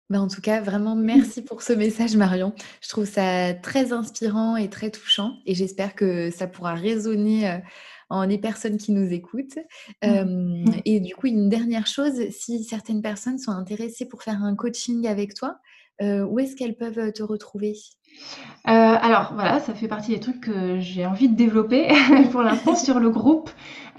[0.09, 2.53] ben, en tout cas, vraiment merci pour ce message, Marion.
[2.81, 7.57] Je trouve ça très inspirant et très touchant, et j'espère que ça pourra résonner euh,
[8.09, 9.59] en les personnes qui nous écoutent.
[10.03, 10.65] Mmh.
[10.85, 15.07] et du coup, une dernière chose, si certaines personnes sont intéressées pour faire un coaching
[15.07, 15.59] avec toi,
[16.01, 17.75] où est-ce qu'elles peuvent te retrouver?
[18.67, 21.87] Euh, alors voilà, ça fait partie des trucs que j'ai envie de développer
[22.31, 23.49] pour l'instant sur le groupe.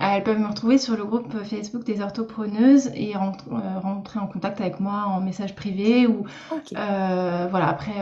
[0.00, 4.26] Euh, elles peuvent me retrouver sur le groupe Facebook des orthopreneuses et euh, rentrer en
[4.26, 6.24] contact avec moi en message privé ou
[6.70, 7.94] voilà après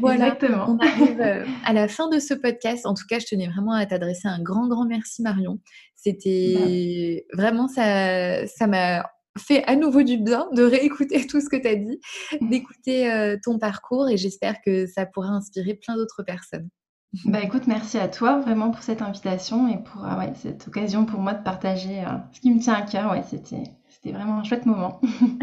[0.00, 0.70] voilà, Exactement.
[0.70, 2.86] on arrive à la fin de ce podcast.
[2.86, 5.58] En tout cas, je tenais vraiment à t'adresser un grand, grand merci, Marion.
[5.94, 7.42] C'était bah.
[7.42, 9.04] vraiment ça, ça m'a
[9.36, 12.00] fait à nouveau du bien de réécouter tout ce que tu as dit,
[12.40, 12.48] mmh.
[12.48, 16.68] d'écouter euh, ton parcours et j'espère que ça pourra inspirer plein d'autres personnes.
[17.24, 21.20] Bah écoute, merci à toi vraiment pour cette invitation et pour euh, cette occasion pour
[21.20, 23.10] moi de partager euh, ce qui me tient à cœur.
[23.10, 25.00] Ouais, c'était, c'était vraiment un chouette moment.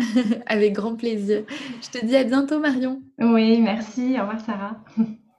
[0.45, 1.43] Avec grand plaisir.
[1.81, 3.01] Je te dis à bientôt Marion.
[3.19, 4.15] Oui, merci.
[4.17, 4.77] Au revoir Sarah.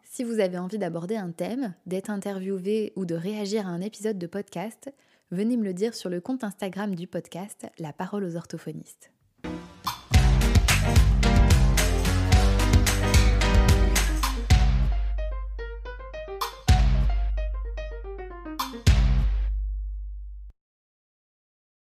[0.05, 4.19] Si vous avez envie d'aborder un thème, d'être interviewé ou de réagir à un épisode
[4.19, 4.93] de podcast,
[5.31, 9.14] venez me le dire sur le compte Instagram du podcast La parole aux orthophonistes.